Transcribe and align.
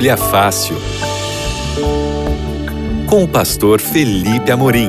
Bíblia 0.00 0.16
Fácil. 0.16 0.76
Com 3.06 3.24
o 3.24 3.28
pastor 3.28 3.82
Felipe 3.82 4.50
Amorim. 4.50 4.88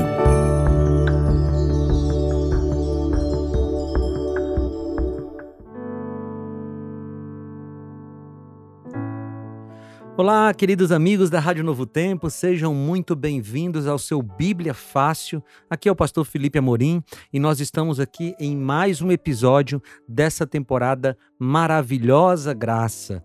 Olá, 10.16 10.54
queridos 10.54 10.92
amigos 10.92 11.30
da 11.30 11.40
Rádio 11.40 11.64
Novo 11.64 11.86
Tempo, 11.86 12.30
sejam 12.30 12.74
muito 12.74 13.16
bem-vindos 13.16 13.88
ao 13.88 13.98
seu 13.98 14.22
Bíblia 14.22 14.74
Fácil. 14.74 15.44
Aqui 15.70 15.90
é 15.90 15.92
o 15.92 15.96
pastor 15.96 16.24
Felipe 16.26 16.60
Amorim 16.60 17.04
e 17.34 17.40
nós 17.40 17.60
estamos 17.60 18.00
aqui 18.00 18.36
em 18.40 18.56
mais 18.56 19.02
um 19.02 19.12
episódio 19.12 19.82
dessa 20.08 20.46
temporada 20.46 21.18
maravilhosa 21.40 22.54
graça. 22.54 23.24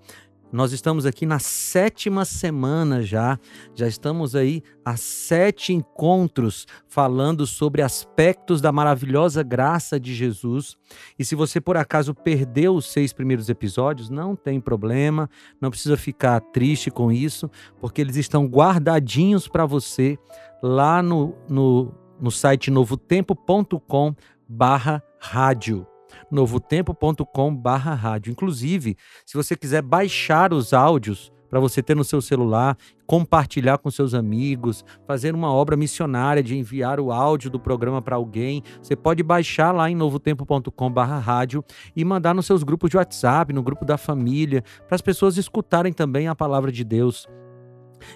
Nós 0.56 0.72
estamos 0.72 1.04
aqui 1.04 1.26
na 1.26 1.38
sétima 1.38 2.24
semana 2.24 3.02
já, 3.02 3.38
já 3.74 3.86
estamos 3.86 4.34
aí 4.34 4.62
a 4.82 4.96
sete 4.96 5.74
encontros 5.74 6.66
falando 6.88 7.46
sobre 7.46 7.82
aspectos 7.82 8.62
da 8.62 8.72
maravilhosa 8.72 9.42
graça 9.42 10.00
de 10.00 10.14
Jesus. 10.14 10.74
E 11.18 11.26
se 11.26 11.34
você 11.34 11.60
por 11.60 11.76
acaso 11.76 12.14
perdeu 12.14 12.74
os 12.74 12.90
seis 12.90 13.12
primeiros 13.12 13.50
episódios, 13.50 14.08
não 14.08 14.34
tem 14.34 14.58
problema, 14.58 15.28
não 15.60 15.68
precisa 15.68 15.94
ficar 15.94 16.40
triste 16.40 16.90
com 16.90 17.12
isso, 17.12 17.50
porque 17.78 18.00
eles 18.00 18.16
estão 18.16 18.46
guardadinhos 18.46 19.46
para 19.46 19.66
você 19.66 20.18
lá 20.62 21.02
no, 21.02 21.34
no, 21.46 21.92
no 22.18 22.30
site 22.30 22.70
novotempo.com 22.70 24.14
barra 24.48 25.02
rádio 25.20 25.86
novotempo.com/barra 26.30 27.94
rádio. 27.94 28.30
Inclusive, 28.30 28.96
se 29.24 29.36
você 29.36 29.56
quiser 29.56 29.82
baixar 29.82 30.52
os 30.52 30.72
áudios 30.72 31.32
para 31.48 31.60
você 31.60 31.82
ter 31.82 31.94
no 31.94 32.04
seu 32.04 32.20
celular, 32.20 32.76
compartilhar 33.06 33.78
com 33.78 33.90
seus 33.90 34.14
amigos, 34.14 34.84
fazer 35.06 35.34
uma 35.34 35.52
obra 35.52 35.76
missionária 35.76 36.42
de 36.42 36.56
enviar 36.56 36.98
o 36.98 37.12
áudio 37.12 37.50
do 37.50 37.60
programa 37.60 38.02
para 38.02 38.16
alguém, 38.16 38.62
você 38.82 38.96
pode 38.96 39.22
baixar 39.22 39.72
lá 39.72 39.90
em 39.90 39.94
novotempo.com/rádio 39.94 41.64
e 41.94 42.04
mandar 42.04 42.34
nos 42.34 42.46
seus 42.46 42.62
grupos 42.62 42.90
de 42.90 42.96
WhatsApp, 42.96 43.52
no 43.52 43.62
grupo 43.62 43.84
da 43.84 43.96
família, 43.96 44.62
para 44.86 44.96
as 44.96 45.02
pessoas 45.02 45.36
escutarem 45.36 45.92
também 45.92 46.28
a 46.28 46.34
palavra 46.34 46.72
de 46.72 46.84
Deus. 46.84 47.26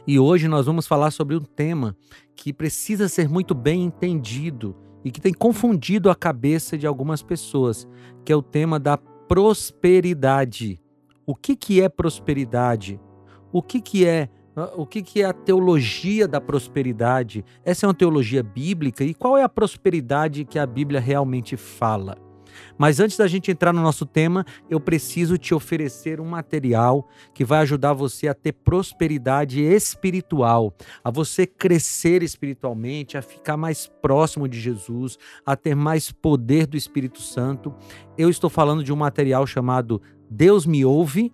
E 0.07 0.19
hoje 0.19 0.47
nós 0.47 0.67
vamos 0.67 0.87
falar 0.87 1.11
sobre 1.11 1.37
um 1.37 1.41
tema 1.41 1.97
que 2.37 2.53
precisa 2.53 3.09
ser 3.09 3.29
muito 3.29 3.55
bem 3.55 3.83
entendido 3.83 4.77
e 5.05 5.11
que 5.11 5.21
tem 5.21 5.33
confundido 5.33 6.11
a 6.11 6.15
cabeça 6.15 6.77
de 6.77 6.87
algumas 6.87 7.23
pessoas, 7.23 7.89
que 8.25 8.33
é 8.33 8.37
o 8.37 8.43
tema 8.43 8.79
da 8.79 8.97
prosperidade. 8.97 10.81
O 11.27 11.35
que, 11.35 11.55
que 11.55 11.81
é 11.81 11.89
prosperidade? 11.89 13.01
O 13.53 13.63
que, 13.63 13.81
que 13.81 14.07
é 14.07 14.29
o 14.77 14.85
que, 14.85 15.01
que 15.01 15.23
é 15.23 15.25
a 15.25 15.33
teologia 15.33 16.27
da 16.27 16.41
prosperidade? 16.41 17.45
Essa 17.65 17.87
é 17.87 17.89
uma 17.89 17.95
teologia 17.95 18.43
bíblica? 18.43 19.05
E 19.05 19.15
qual 19.15 19.39
é 19.39 19.43
a 19.43 19.49
prosperidade 19.49 20.45
que 20.45 20.59
a 20.59 20.67
Bíblia 20.67 21.01
realmente 21.01 21.57
fala? 21.57 22.19
Mas 22.79 23.01
antes 23.01 23.17
da 23.17 23.27
gente 23.27 23.51
entrar 23.51 23.73
no 23.73 23.83
nosso 23.83 24.07
tema, 24.07 24.45
eu 24.69 24.81
preciso 24.81 25.37
te 25.37 25.55
oferecer 25.55 26.21
um 26.21 26.27
material 26.27 27.09
que 27.35 27.45
vai 27.45 27.61
ajudar 27.61 27.93
você 27.93 28.29
a 28.29 28.35
ter 28.35 28.53
prosperidade 28.53 29.61
espiritual, 29.63 30.75
a 31.05 31.11
você 31.11 31.47
crescer 31.47 32.23
espiritualmente, 32.23 33.17
a 33.17 33.23
ficar 33.23 33.57
mais 33.57 33.87
próximo 33.87 34.49
de 34.49 34.61
Jesus, 34.61 35.19
a 35.45 35.57
ter 35.57 35.75
mais 35.75 36.11
poder 36.11 36.67
do 36.67 36.77
Espírito 36.77 37.21
Santo. 37.21 37.75
Eu 38.17 38.31
estou 38.31 38.51
falando 38.51 38.85
de 38.85 38.93
um 38.93 38.97
material 38.97 39.47
chamado 39.47 40.01
Deus 40.31 40.65
me 40.65 40.85
ouve, 40.85 41.33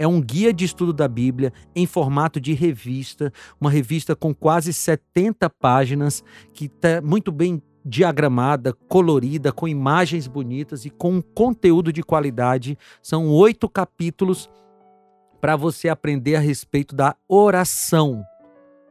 é 0.00 0.06
um 0.06 0.18
guia 0.18 0.50
de 0.50 0.64
estudo 0.64 0.94
da 0.94 1.06
Bíblia 1.06 1.52
em 1.76 1.84
formato 1.84 2.40
de 2.40 2.54
revista, 2.54 3.30
uma 3.60 3.70
revista 3.70 4.16
com 4.16 4.34
quase 4.34 4.72
70 4.72 5.50
páginas, 5.50 6.24
que 6.54 6.64
está 6.64 7.02
muito 7.02 7.30
bem 7.30 7.60
diagramada, 7.84 8.72
colorida, 8.88 9.52
com 9.52 9.66
imagens 9.66 10.26
bonitas 10.26 10.84
e 10.84 10.90
com 10.90 11.22
conteúdo 11.22 11.92
de 11.92 12.02
qualidade. 12.02 12.76
São 13.02 13.28
oito 13.28 13.68
capítulos 13.68 14.50
para 15.40 15.56
você 15.56 15.88
aprender 15.88 16.36
a 16.36 16.40
respeito 16.40 16.94
da 16.94 17.16
oração. 17.28 18.22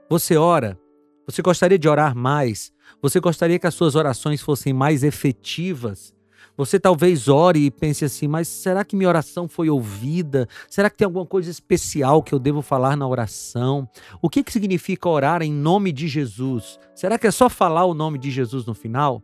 Você 0.09 0.35
ora? 0.35 0.79
Você 1.25 1.41
gostaria 1.41 1.77
de 1.77 1.87
orar 1.87 2.15
mais? 2.15 2.73
Você 3.01 3.19
gostaria 3.19 3.59
que 3.59 3.67
as 3.67 3.75
suas 3.75 3.95
orações 3.95 4.41
fossem 4.41 4.73
mais 4.73 5.03
efetivas? 5.03 6.13
Você 6.59 6.77
talvez 6.77 7.29
ore 7.29 7.67
e 7.67 7.71
pense 7.71 8.03
assim, 8.03 8.27
mas 8.27 8.45
será 8.45 8.83
que 8.83 8.93
minha 8.93 9.07
oração 9.07 9.47
foi 9.47 9.69
ouvida? 9.69 10.45
Será 10.69 10.89
que 10.89 10.97
tem 10.97 11.05
alguma 11.05 11.25
coisa 11.25 11.49
especial 11.49 12.21
que 12.21 12.35
eu 12.35 12.37
devo 12.37 12.61
falar 12.61 12.97
na 12.97 13.07
oração? 13.07 13.87
O 14.21 14.29
que, 14.29 14.43
que 14.43 14.51
significa 14.51 15.07
orar 15.07 15.41
em 15.41 15.53
nome 15.53 15.93
de 15.93 16.05
Jesus? 16.05 16.77
Será 16.93 17.17
que 17.17 17.25
é 17.25 17.31
só 17.31 17.49
falar 17.49 17.85
o 17.85 17.93
nome 17.93 18.19
de 18.19 18.29
Jesus 18.29 18.65
no 18.65 18.73
final? 18.73 19.23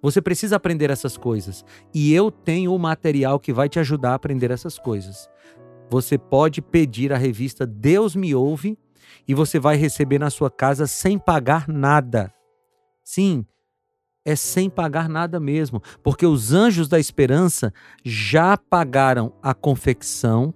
Você 0.00 0.22
precisa 0.22 0.54
aprender 0.54 0.88
essas 0.88 1.16
coisas. 1.16 1.64
E 1.92 2.14
eu 2.14 2.30
tenho 2.30 2.72
o 2.72 2.78
material 2.78 3.40
que 3.40 3.52
vai 3.52 3.68
te 3.68 3.80
ajudar 3.80 4.12
a 4.12 4.14
aprender 4.14 4.52
essas 4.52 4.78
coisas. 4.78 5.28
Você 5.90 6.16
pode 6.16 6.62
pedir 6.62 7.12
a 7.12 7.18
revista 7.18 7.66
Deus 7.66 8.14
Me 8.14 8.36
Ouve 8.36 8.78
e 9.26 9.34
você 9.34 9.58
vai 9.58 9.74
receber 9.74 10.20
na 10.20 10.30
sua 10.30 10.48
casa 10.48 10.86
sem 10.86 11.18
pagar 11.18 11.66
nada. 11.66 12.32
Sim, 13.02 13.44
é 14.24 14.36
sem 14.36 14.68
pagar 14.68 15.08
nada 15.08 15.40
mesmo, 15.40 15.82
porque 16.02 16.26
os 16.26 16.52
anjos 16.52 16.88
da 16.88 16.98
esperança 16.98 17.72
já 18.04 18.56
pagaram 18.56 19.32
a 19.42 19.54
confecção, 19.54 20.52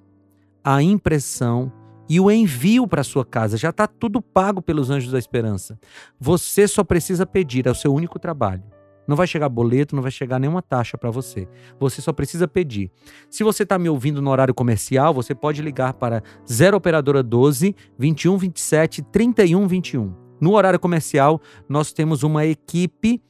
a 0.62 0.83
impressão 0.83 1.72
e 2.09 2.21
o 2.21 2.31
envio 2.31 2.87
para 2.87 3.03
sua 3.03 3.25
casa. 3.25 3.56
Já 3.56 3.71
está 3.71 3.87
tudo 3.87 4.21
pago 4.21 4.61
pelos 4.61 4.91
anjos 4.91 5.11
da 5.11 5.19
esperança. 5.19 5.78
Você 6.21 6.69
só 6.69 6.84
precisa 6.84 7.25
pedir, 7.25 7.67
é 7.67 7.71
o 7.71 7.75
seu 7.75 7.93
único 7.93 8.19
trabalho. 8.19 8.62
Não 9.06 9.17
vai 9.17 9.27
chegar 9.27 9.49
boleto, 9.49 9.97
não 9.97 10.03
vai 10.03 10.12
chegar 10.12 10.39
nenhuma 10.39 10.62
taxa 10.62 10.97
para 10.97 11.11
você. 11.11 11.49
Você 11.78 12.01
só 12.01 12.12
precisa 12.12 12.47
pedir. 12.47 12.91
Se 13.28 13.43
você 13.43 13.65
está 13.65 13.78
me 13.78 13.89
ouvindo 13.89 14.22
no 14.22 14.31
horário 14.31 14.55
comercial, 14.55 15.12
você 15.12 15.34
pode 15.34 15.61
ligar 15.61 15.95
para 15.95 16.22
0 16.51 16.77
Operadora 16.77 17.22
12 17.22 17.75
21 17.99 18.37
27 18.37 19.03
31 19.03 19.67
21. 19.67 20.15
No 20.41 20.55
horário 20.55 20.78
comercial, 20.78 21.41
nós 21.69 21.93
temos 21.93 22.22
uma 22.22 22.45
equipe 22.45 23.21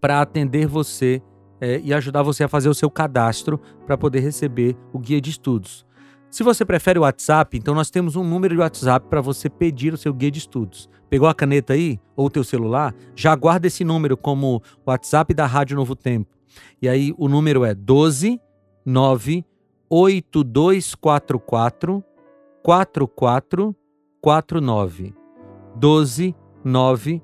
para 0.00 0.20
atender 0.20 0.66
você 0.66 1.22
é, 1.60 1.80
e 1.80 1.92
ajudar 1.92 2.22
você 2.22 2.44
a 2.44 2.48
fazer 2.48 2.68
o 2.68 2.74
seu 2.74 2.90
cadastro 2.90 3.60
para 3.86 3.98
poder 3.98 4.20
receber 4.20 4.76
o 4.92 4.98
guia 4.98 5.20
de 5.20 5.30
estudos. 5.30 5.86
Se 6.30 6.42
você 6.42 6.64
prefere 6.64 6.98
o 6.98 7.02
WhatsApp, 7.02 7.56
então 7.56 7.74
nós 7.74 7.90
temos 7.90 8.14
um 8.14 8.22
número 8.22 8.54
de 8.54 8.60
WhatsApp 8.60 9.06
para 9.08 9.20
você 9.20 9.48
pedir 9.48 9.94
o 9.94 9.96
seu 9.96 10.12
guia 10.12 10.30
de 10.30 10.38
estudos. 10.38 10.88
Pegou 11.08 11.26
a 11.26 11.34
caneta 11.34 11.72
aí 11.72 11.98
ou 12.14 12.26
o 12.26 12.30
teu 12.30 12.44
celular? 12.44 12.94
Já 13.16 13.34
guarda 13.34 13.66
esse 13.66 13.82
número 13.82 14.16
como 14.16 14.62
WhatsApp 14.86 15.32
da 15.32 15.46
Rádio 15.46 15.76
Novo 15.76 15.96
Tempo. 15.96 16.36
E 16.82 16.88
aí 16.88 17.14
o 17.16 17.28
número 17.28 17.64
é 17.64 17.74
12 17.74 18.38
9 18.84 19.44
8244 19.88 22.04
4449. 22.62 25.14
12 25.76 26.34
9 26.64 27.22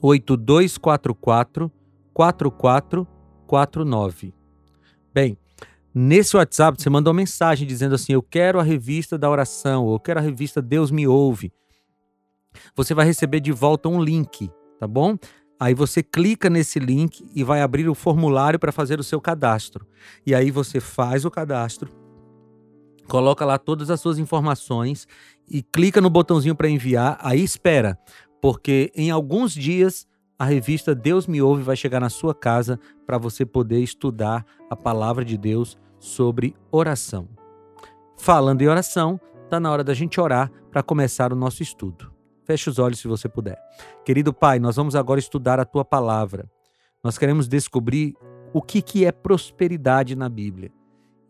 8244 0.00 1.70
4449. 2.14 4.34
Bem, 5.14 5.38
nesse 5.94 6.36
WhatsApp 6.36 6.82
você 6.82 6.90
manda 6.90 7.10
uma 7.10 7.14
mensagem 7.14 7.66
dizendo 7.66 7.94
assim: 7.94 8.12
Eu 8.12 8.22
quero 8.22 8.58
a 8.58 8.62
revista 8.62 9.16
da 9.16 9.30
oração, 9.30 9.84
ou 9.84 9.94
eu 9.94 10.00
quero 10.00 10.18
a 10.18 10.22
revista 10.22 10.60
Deus 10.60 10.90
me 10.90 11.06
ouve. 11.06 11.52
Você 12.74 12.94
vai 12.94 13.06
receber 13.06 13.40
de 13.40 13.52
volta 13.52 13.88
um 13.88 14.02
link, 14.02 14.50
tá 14.80 14.86
bom? 14.86 15.16
Aí 15.60 15.74
você 15.74 16.02
clica 16.02 16.48
nesse 16.48 16.78
link 16.78 17.28
e 17.34 17.42
vai 17.42 17.62
abrir 17.62 17.88
o 17.88 17.94
formulário 17.94 18.58
para 18.58 18.70
fazer 18.70 19.00
o 19.00 19.04
seu 19.04 19.20
cadastro. 19.20 19.86
E 20.24 20.34
aí 20.34 20.50
você 20.50 20.80
faz 20.80 21.24
o 21.24 21.30
cadastro, 21.30 21.90
coloca 23.08 23.44
lá 23.44 23.58
todas 23.58 23.90
as 23.90 24.00
suas 24.00 24.18
informações 24.18 25.08
e 25.50 25.62
clica 25.62 26.00
no 26.00 26.10
botãozinho 26.10 26.54
para 26.54 26.68
enviar. 26.68 27.18
Aí 27.20 27.42
espera 27.42 27.98
porque 28.40 28.92
em 28.94 29.10
alguns 29.10 29.52
dias 29.52 30.06
a 30.38 30.44
revista 30.44 30.94
Deus 30.94 31.26
Me 31.26 31.42
Ouve 31.42 31.62
vai 31.62 31.76
chegar 31.76 32.00
na 32.00 32.08
sua 32.08 32.34
casa 32.34 32.78
para 33.06 33.18
você 33.18 33.44
poder 33.44 33.80
estudar 33.80 34.46
a 34.70 34.76
palavra 34.76 35.24
de 35.24 35.36
Deus 35.36 35.76
sobre 35.98 36.54
oração. 36.70 37.28
Falando 38.16 38.62
em 38.62 38.68
oração, 38.68 39.20
está 39.44 39.58
na 39.58 39.70
hora 39.70 39.82
da 39.82 39.94
gente 39.94 40.20
orar 40.20 40.50
para 40.70 40.82
começar 40.82 41.32
o 41.32 41.36
nosso 41.36 41.62
estudo. 41.62 42.12
Feche 42.44 42.70
os 42.70 42.78
olhos 42.78 43.00
se 43.00 43.08
você 43.08 43.28
puder. 43.28 43.58
Querido 44.04 44.32
Pai, 44.32 44.58
nós 44.58 44.76
vamos 44.76 44.94
agora 44.94 45.20
estudar 45.20 45.58
a 45.60 45.64
tua 45.64 45.84
palavra. 45.84 46.50
Nós 47.02 47.18
queremos 47.18 47.48
descobrir 47.48 48.14
o 48.52 48.62
que, 48.62 48.80
que 48.80 49.04
é 49.04 49.12
prosperidade 49.12 50.16
na 50.16 50.28
Bíblia. 50.28 50.70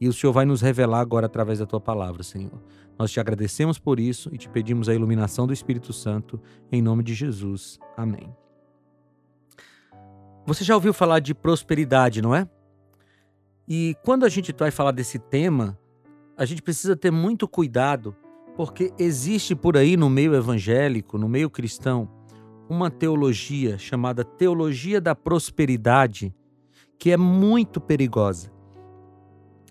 E 0.01 0.09
o 0.09 0.13
Senhor 0.13 0.33
vai 0.33 0.45
nos 0.45 0.61
revelar 0.61 1.01
agora 1.01 1.27
através 1.27 1.59
da 1.59 1.67
tua 1.67 1.81
palavra, 1.81 2.23
Senhor. 2.23 2.63
Nós 2.99 3.11
te 3.11 3.21
agradecemos 3.21 3.79
por 3.79 3.99
isso 3.99 4.29
e 4.33 4.39
te 4.39 4.49
pedimos 4.49 4.89
a 4.89 4.95
iluminação 4.95 5.47
do 5.47 5.53
Espírito 5.53 5.93
Santo, 5.93 6.41
em 6.71 6.83
nome 6.83 7.03
de 7.03 7.15
Jesus. 7.15 7.79
Amém. 7.97 8.35
Você 10.47 10.65
já 10.65 10.75
ouviu 10.75 10.93
falar 10.95 11.21
de 11.21 11.35
prosperidade, 11.35 12.23
não 12.23 12.35
é? 12.35 12.49
E 13.69 13.97
quando 14.05 14.25
a 14.25 14.29
gente 14.29 14.55
vai 14.59 14.71
falar 14.71 14.93
desse 14.93 15.19
tema, 15.19 15.79
a 16.37 16.45
gente 16.45 16.63
precisa 16.63 16.97
ter 16.97 17.11
muito 17.11 17.47
cuidado 17.47 18.17
Porque 18.59 18.93
existe 18.99 19.55
por 19.55 19.77
aí 19.77 19.97
no 19.97 20.11
meio 20.11 20.35
evangélico, 20.35 21.17
no 21.17 21.29
meio 21.29 21.49
cristão, 21.49 22.09
uma 22.69 22.91
teologia 22.91 23.79
chamada 23.79 24.25
teologia 24.25 25.01
da 25.01 25.15
prosperidade, 25.15 26.35
que 26.99 27.13
é 27.13 27.17
muito 27.17 27.81
perigosa. 27.81 28.51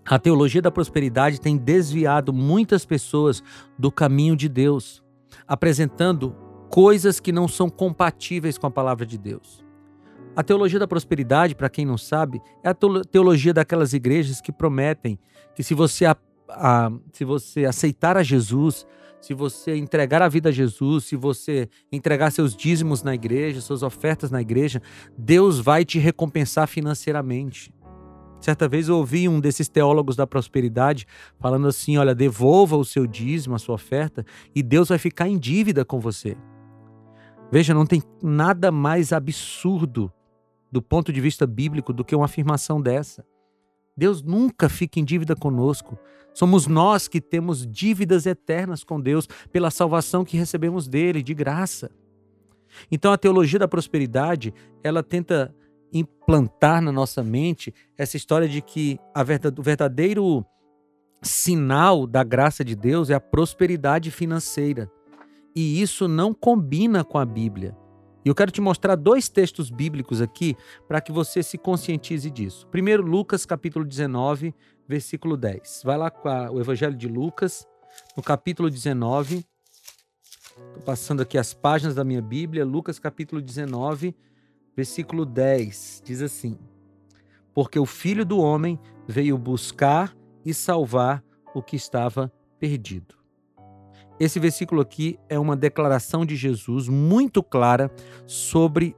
A 0.10 0.18
teologia 0.18 0.62
da 0.62 0.72
prosperidade 0.72 1.42
tem 1.42 1.58
desviado 1.58 2.32
muitas 2.32 2.86
pessoas 2.86 3.44
do 3.78 3.92
caminho 3.92 4.38
de 4.38 4.48
Deus, 4.48 5.04
apresentando 5.46 6.34
coisas 6.70 7.20
que 7.20 7.34
não 7.34 7.46
são 7.46 7.70
compatíveis 7.70 8.58
com 8.58 8.66
a 8.68 8.72
palavra 8.72 9.06
de 9.06 9.18
Deus. 9.18 9.66
A 10.34 10.44
teologia 10.44 10.80
da 10.80 10.88
prosperidade, 10.88 11.56
para 11.56 11.70
quem 11.70 11.86
não 11.86 11.98
sabe, 11.98 12.42
é 12.64 12.70
a 12.70 12.76
teologia 13.12 13.54
daquelas 13.54 13.92
igrejas 13.92 14.40
que 14.40 14.52
prometem 14.52 15.20
que 15.54 15.62
se 15.62 15.74
você, 15.74 16.06
a, 16.06 16.16
a, 16.50 16.90
se 17.12 17.26
você 17.26 17.66
aceitar 17.66 18.16
a 18.16 18.24
Jesus, 18.24 18.88
se 19.20 19.34
você 19.34 19.76
entregar 19.76 20.22
a 20.22 20.30
vida 20.30 20.50
a 20.50 20.52
Jesus, 20.54 21.06
se 21.06 21.18
você 21.18 21.68
entregar 21.92 22.32
seus 22.32 22.56
dízimos 22.56 23.04
na 23.04 23.14
igreja, 23.14 23.60
suas 23.60 23.84
ofertas 23.84 24.32
na 24.32 24.40
igreja, 24.40 24.82
Deus 25.18 25.60
vai 25.60 25.84
te 25.84 26.00
recompensar 26.00 26.68
financeiramente. 26.68 27.74
Certa 28.40 28.68
vez 28.68 28.88
eu 28.88 28.98
ouvi 28.98 29.28
um 29.28 29.40
desses 29.40 29.68
teólogos 29.68 30.16
da 30.16 30.28
prosperidade 30.28 31.06
falando 31.40 31.68
assim: 31.68 31.98
olha, 31.98 32.14
devolva 32.14 32.78
o 32.78 32.86
seu 32.86 33.08
dízimo, 33.08 33.56
a 33.56 33.60
sua 33.60 33.76
oferta, 33.76 34.26
e 34.54 34.62
Deus 34.62 34.90
vai 34.90 34.98
ficar 34.98 35.28
em 35.28 35.38
dívida 35.38 35.84
com 35.84 36.00
você. 36.00 36.38
Veja, 37.52 37.74
não 37.74 37.86
tem 37.86 38.04
nada 38.22 38.72
mais 38.72 39.12
absurdo 39.14 40.12
do 40.72 40.82
ponto 40.82 41.14
de 41.14 41.22
vista 41.22 41.48
bíblico 41.48 41.94
do 41.94 42.04
que 42.04 42.16
uma 42.16 42.26
afirmação 42.26 42.82
dessa. 42.82 43.26
Deus 43.96 44.22
nunca 44.22 44.70
fica 44.70 45.00
em 45.00 45.06
dívida 45.06 45.36
conosco. 45.36 45.98
Somos 46.34 46.68
nós 46.68 47.08
que 47.08 47.20
temos 47.20 47.66
dívidas 47.66 48.28
eternas 48.28 48.84
com 48.84 49.02
Deus 49.02 49.28
pela 49.52 49.72
salvação 49.72 50.24
que 50.24 50.38
recebemos 50.38 50.88
dele, 50.88 51.24
de 51.24 51.34
graça. 51.34 51.90
Então 52.92 53.12
a 53.12 53.18
teologia 53.18 53.58
da 53.58 53.68
prosperidade, 53.68 54.54
ela 54.84 55.02
tenta 55.02 55.56
implantar 55.92 56.82
na 56.82 56.92
nossa 56.92 57.24
mente 57.24 57.74
essa 57.98 58.18
história 58.18 58.48
de 58.48 58.62
que 58.62 59.00
a 59.14 59.24
verdade, 59.24 59.60
o 59.60 59.64
verdadeiro 59.64 60.46
sinal 61.22 62.06
da 62.06 62.24
graça 62.24 62.64
de 62.64 62.76
Deus 62.76 63.10
é 63.10 63.14
a 63.14 63.20
prosperidade 63.20 64.12
financeira. 64.12 64.92
E 65.56 65.82
isso 65.82 66.08
não 66.08 66.34
combina 66.34 67.04
com 67.04 67.18
a 67.18 67.26
Bíblia. 67.26 67.76
E 68.24 68.30
eu 68.30 68.36
quero 68.36 68.52
te 68.52 68.60
mostrar 68.60 68.96
dois 68.96 69.30
textos 69.30 69.70
bíblicos 69.70 70.22
aqui 70.22 70.56
para 70.88 71.00
que 71.00 71.12
você 71.12 71.42
se 71.42 71.58
conscientize 71.58 72.30
disso. 72.30 72.68
Primeiro, 72.68 73.02
Lucas 73.02 73.46
capítulo 73.46 73.86
19, 73.86 74.54
versículo 74.88 75.38
10. 75.38 75.82
Vai 75.86 75.98
lá 75.98 76.12
com 76.12 76.28
a, 76.28 76.52
o 76.52 76.60
Evangelho 76.60 76.96
de 76.96 77.08
Lucas, 77.08 77.66
no 78.16 78.22
capítulo 78.22 78.70
19. 78.70 79.46
Estou 80.68 80.84
passando 80.84 81.22
aqui 81.22 81.38
as 81.38 81.54
páginas 81.54 81.96
da 81.96 82.04
minha 82.04 82.22
Bíblia, 82.22 82.66
Lucas 82.66 83.00
capítulo 83.00 83.42
19, 83.42 84.14
versículo 84.14 84.28
10, 85.26 86.04
diz 86.06 86.22
assim: 86.22 86.58
Porque 87.54 87.80
o 87.80 87.86
filho 87.86 88.26
do 88.26 88.40
homem 88.40 88.80
veio 89.08 89.38
buscar 89.38 90.16
e 90.46 90.54
salvar 90.54 91.24
o 91.54 91.62
que 91.62 91.76
estava 91.76 92.32
perdido. 92.60 93.16
Esse 94.20 94.40
versículo 94.40 94.82
aqui 94.82 95.20
é 95.30 95.38
uma 95.38 95.56
declaração 95.56 96.26
de 96.26 96.36
Jesus 96.36 96.88
muito 96.88 97.42
clara 97.42 97.92
sobre 98.26 98.96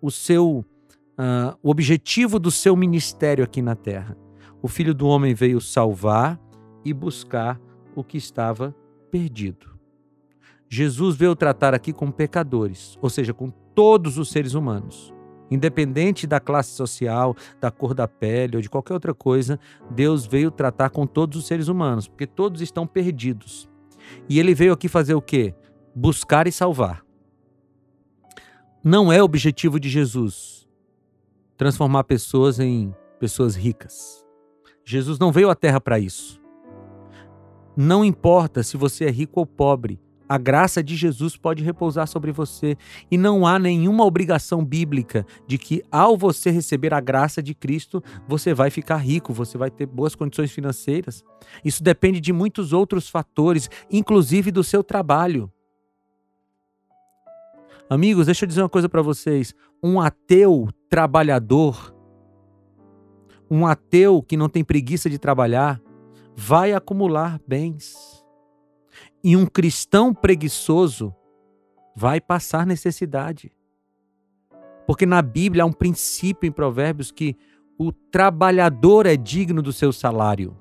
o 0.00 0.10
seu 0.10 0.64
uh, 1.12 1.56
o 1.62 1.70
objetivo 1.70 2.38
do 2.38 2.50
seu 2.50 2.76
ministério 2.76 3.44
aqui 3.44 3.62
na 3.62 3.74
terra. 3.74 4.16
O 4.62 4.68
filho 4.68 4.94
do 4.94 5.06
homem 5.06 5.34
veio 5.34 5.60
salvar 5.60 6.40
e 6.84 6.92
buscar 6.92 7.60
o 7.94 8.02
que 8.02 8.16
estava 8.16 8.74
perdido. 9.10 9.78
Jesus 10.68 11.16
veio 11.16 11.36
tratar 11.36 11.74
aqui 11.74 11.92
com 11.92 12.10
pecadores, 12.10 12.98
ou 13.02 13.10
seja, 13.10 13.34
com 13.34 13.50
todos 13.50 14.16
os 14.16 14.30
seres 14.30 14.54
humanos. 14.54 15.12
Independente 15.52 16.26
da 16.26 16.40
classe 16.40 16.70
social, 16.70 17.36
da 17.60 17.70
cor 17.70 17.94
da 17.94 18.08
pele 18.08 18.56
ou 18.56 18.62
de 18.62 18.70
qualquer 18.70 18.94
outra 18.94 19.12
coisa, 19.12 19.58
Deus 19.90 20.26
veio 20.26 20.50
tratar 20.50 20.90
com 20.90 21.06
todos 21.06 21.38
os 21.38 21.46
seres 21.46 21.68
humanos, 21.68 22.08
porque 22.08 22.26
todos 22.26 22.62
estão 22.62 22.86
perdidos. 22.86 23.68
E 24.28 24.38
ele 24.38 24.54
veio 24.54 24.72
aqui 24.72 24.88
fazer 24.88 25.14
o 25.14 25.22
quê? 25.22 25.54
Buscar 25.94 26.46
e 26.46 26.52
salvar. 26.52 27.04
Não 28.82 29.12
é 29.12 29.22
objetivo 29.22 29.78
de 29.78 29.88
Jesus 29.88 30.66
transformar 31.56 32.04
pessoas 32.04 32.58
em 32.58 32.92
pessoas 33.20 33.54
ricas. 33.54 34.26
Jesus 34.84 35.18
não 35.18 35.30
veio 35.30 35.50
à 35.50 35.54
terra 35.54 35.80
para 35.80 35.98
isso. 35.98 36.40
Não 37.76 38.04
importa 38.04 38.62
se 38.62 38.76
você 38.76 39.04
é 39.04 39.10
rico 39.10 39.38
ou 39.38 39.46
pobre, 39.46 40.00
a 40.28 40.38
graça 40.38 40.82
de 40.82 40.96
Jesus 40.96 41.36
pode 41.36 41.62
repousar 41.62 42.06
sobre 42.06 42.32
você 42.32 42.76
e 43.10 43.18
não 43.18 43.46
há 43.46 43.58
nenhuma 43.58 44.04
obrigação 44.04 44.64
bíblica 44.64 45.26
de 45.46 45.58
que 45.58 45.82
ao 45.90 46.16
você 46.16 46.50
receber 46.50 46.94
a 46.94 47.00
graça 47.00 47.42
de 47.42 47.54
Cristo, 47.54 48.02
você 48.26 48.54
vai 48.54 48.70
ficar 48.70 48.96
rico, 48.96 49.32
você 49.32 49.58
vai 49.58 49.70
ter 49.70 49.86
boas 49.86 50.14
condições 50.14 50.50
financeiras. 50.50 51.24
Isso 51.64 51.82
depende 51.82 52.20
de 52.20 52.32
muitos 52.32 52.72
outros 52.72 53.08
fatores, 53.08 53.68
inclusive 53.90 54.50
do 54.50 54.64
seu 54.64 54.82
trabalho. 54.82 55.50
Amigos, 57.88 58.26
deixa 58.26 58.44
eu 58.44 58.48
dizer 58.48 58.62
uma 58.62 58.68
coisa 58.68 58.88
para 58.88 59.02
vocês. 59.02 59.54
Um 59.82 60.00
ateu 60.00 60.68
trabalhador, 60.88 61.94
um 63.50 63.66
ateu 63.66 64.22
que 64.22 64.36
não 64.36 64.48
tem 64.48 64.64
preguiça 64.64 65.10
de 65.10 65.18
trabalhar, 65.18 65.78
vai 66.34 66.72
acumular 66.72 67.38
bens. 67.46 68.11
E 69.22 69.36
um 69.36 69.46
cristão 69.46 70.12
preguiçoso 70.12 71.14
vai 71.94 72.20
passar 72.20 72.66
necessidade. 72.66 73.52
Porque 74.86 75.06
na 75.06 75.22
Bíblia 75.22 75.62
há 75.62 75.66
um 75.66 75.72
princípio 75.72 76.48
em 76.48 76.52
Provérbios 76.52 77.10
que 77.10 77.36
o 77.78 77.92
trabalhador 77.92 79.06
é 79.06 79.16
digno 79.16 79.62
do 79.62 79.72
seu 79.72 79.92
salário. 79.92 80.56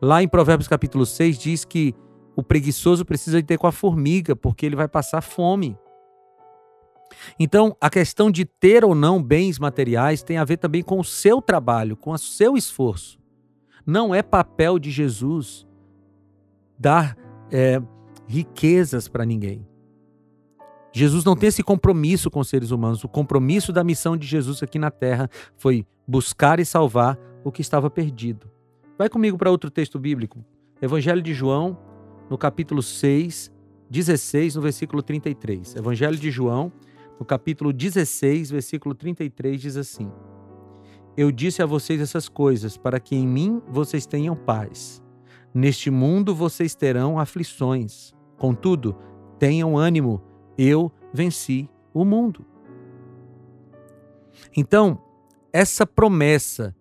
Lá 0.00 0.22
em 0.22 0.28
Provérbios 0.28 0.68
capítulo 0.68 1.06
6 1.06 1.38
diz 1.38 1.64
que 1.64 1.94
o 2.34 2.42
preguiçoso 2.42 3.04
precisa 3.04 3.42
ter 3.42 3.58
com 3.58 3.66
a 3.66 3.72
formiga, 3.72 4.34
porque 4.34 4.66
ele 4.66 4.76
vai 4.76 4.88
passar 4.88 5.20
fome. 5.20 5.76
Então, 7.38 7.76
a 7.80 7.90
questão 7.90 8.30
de 8.30 8.44
ter 8.44 8.84
ou 8.84 8.94
não 8.94 9.22
bens 9.22 9.58
materiais 9.58 10.22
tem 10.22 10.38
a 10.38 10.44
ver 10.44 10.56
também 10.56 10.82
com 10.82 10.98
o 10.98 11.04
seu 11.04 11.42
trabalho, 11.42 11.96
com 11.96 12.10
o 12.10 12.18
seu 12.18 12.56
esforço. 12.56 13.18
Não 13.84 14.14
é 14.14 14.22
papel 14.22 14.78
de 14.78 14.90
Jesus 14.90 15.66
dar 16.82 17.16
é, 17.48 17.80
riquezas 18.26 19.06
para 19.06 19.24
ninguém. 19.24 19.64
Jesus 20.92 21.24
não 21.24 21.36
tem 21.36 21.48
esse 21.48 21.62
compromisso 21.62 22.28
com 22.28 22.40
os 22.40 22.48
seres 22.48 22.72
humanos. 22.72 23.04
O 23.04 23.08
compromisso 23.08 23.72
da 23.72 23.84
missão 23.84 24.16
de 24.16 24.26
Jesus 24.26 24.62
aqui 24.62 24.78
na 24.78 24.90
terra 24.90 25.30
foi 25.56 25.86
buscar 26.06 26.58
e 26.58 26.64
salvar 26.64 27.16
o 27.44 27.52
que 27.52 27.62
estava 27.62 27.88
perdido. 27.88 28.50
Vai 28.98 29.08
comigo 29.08 29.38
para 29.38 29.50
outro 29.50 29.70
texto 29.70 29.98
bíblico. 29.98 30.44
Evangelho 30.82 31.22
de 31.22 31.32
João, 31.32 31.78
no 32.28 32.36
capítulo 32.36 32.82
6, 32.82 33.50
16, 33.88 34.56
no 34.56 34.62
versículo 34.62 35.02
33. 35.02 35.76
Evangelho 35.76 36.16
de 36.16 36.30
João, 36.30 36.72
no 37.18 37.24
capítulo 37.24 37.72
16, 37.72 38.50
versículo 38.50 38.94
33, 38.94 39.60
diz 39.60 39.76
assim: 39.76 40.10
Eu 41.16 41.30
disse 41.30 41.62
a 41.62 41.66
vocês 41.66 42.00
essas 42.00 42.28
coisas 42.28 42.76
para 42.76 42.98
que 42.98 43.14
em 43.14 43.26
mim 43.26 43.62
vocês 43.68 44.04
tenham 44.04 44.36
paz. 44.36 45.01
Neste 45.54 45.90
mundo 45.90 46.34
vocês 46.34 46.74
terão 46.74 47.18
aflições. 47.18 48.12
Contudo, 48.38 48.96
tenham 49.38 49.76
ânimo, 49.76 50.22
eu 50.56 50.90
venci 51.12 51.68
o 51.92 52.04
mundo. 52.04 52.44
Então, 54.56 55.00
essa 55.52 55.86
promessa 55.86 56.74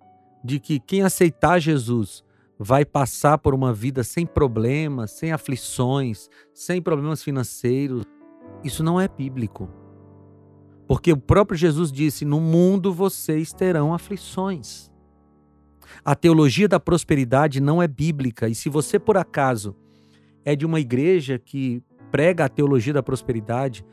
de 0.44 0.60
que 0.60 0.80
quem 0.80 1.04
aceitar 1.04 1.60
Jesus 1.60 2.24
vai 2.58 2.86
passar 2.86 3.38
por 3.38 3.54
uma 3.54 3.74
vida 3.74 4.04
sem 4.04 4.26
problemas, 4.26 5.12
sem 5.12 5.32
aflições, 5.32 6.30
sem 6.54 6.82
problemas 6.82 7.24
financeiros, 7.24 8.04
isso 8.64 8.84
não 8.84 9.00
é 9.02 9.08
bíblico. 9.08 9.68
Porque 10.88 11.12
o 11.12 11.18
próprio 11.18 11.58
Jesus 11.58 11.92
disse: 11.92 12.26
No 12.26 12.40
mundo 12.40 12.94
vocês 12.94 13.54
terão 13.54 13.94
aflições. 13.94 14.91
A 16.04 16.16
teologia 16.16 16.68
da 16.68 16.80
prosperidade 16.80 17.62
não 17.62 17.82
é 17.82 17.88
bíblica, 17.88 18.48
e 18.48 18.56
se 18.56 18.70
você 18.70 19.00
por 19.00 19.18
acaso 19.18 19.76
é 20.44 20.56
de 20.56 20.66
uma 20.66 20.80
igreja 20.80 21.38
que 21.38 21.84
prega 22.12 22.46
a 22.46 22.50
teologia 22.50 22.94
da 22.94 23.04
prosperidade, 23.04 23.86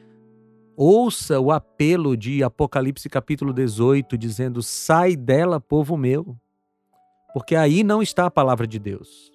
ouça 0.77 1.39
o 1.39 1.53
apelo 1.53 2.17
de 2.17 2.43
Apocalipse 2.43 3.09
capítulo 3.09 3.53
18, 3.53 4.17
dizendo: 4.17 4.63
Sai 4.63 5.17
dela, 5.17 5.61
povo 5.61 5.97
meu, 5.97 6.37
porque 7.33 7.55
aí 7.55 7.83
não 7.83 8.03
está 8.03 8.27
a 8.27 8.31
palavra 8.31 8.67
de 8.67 8.79
Deus. 8.79 9.33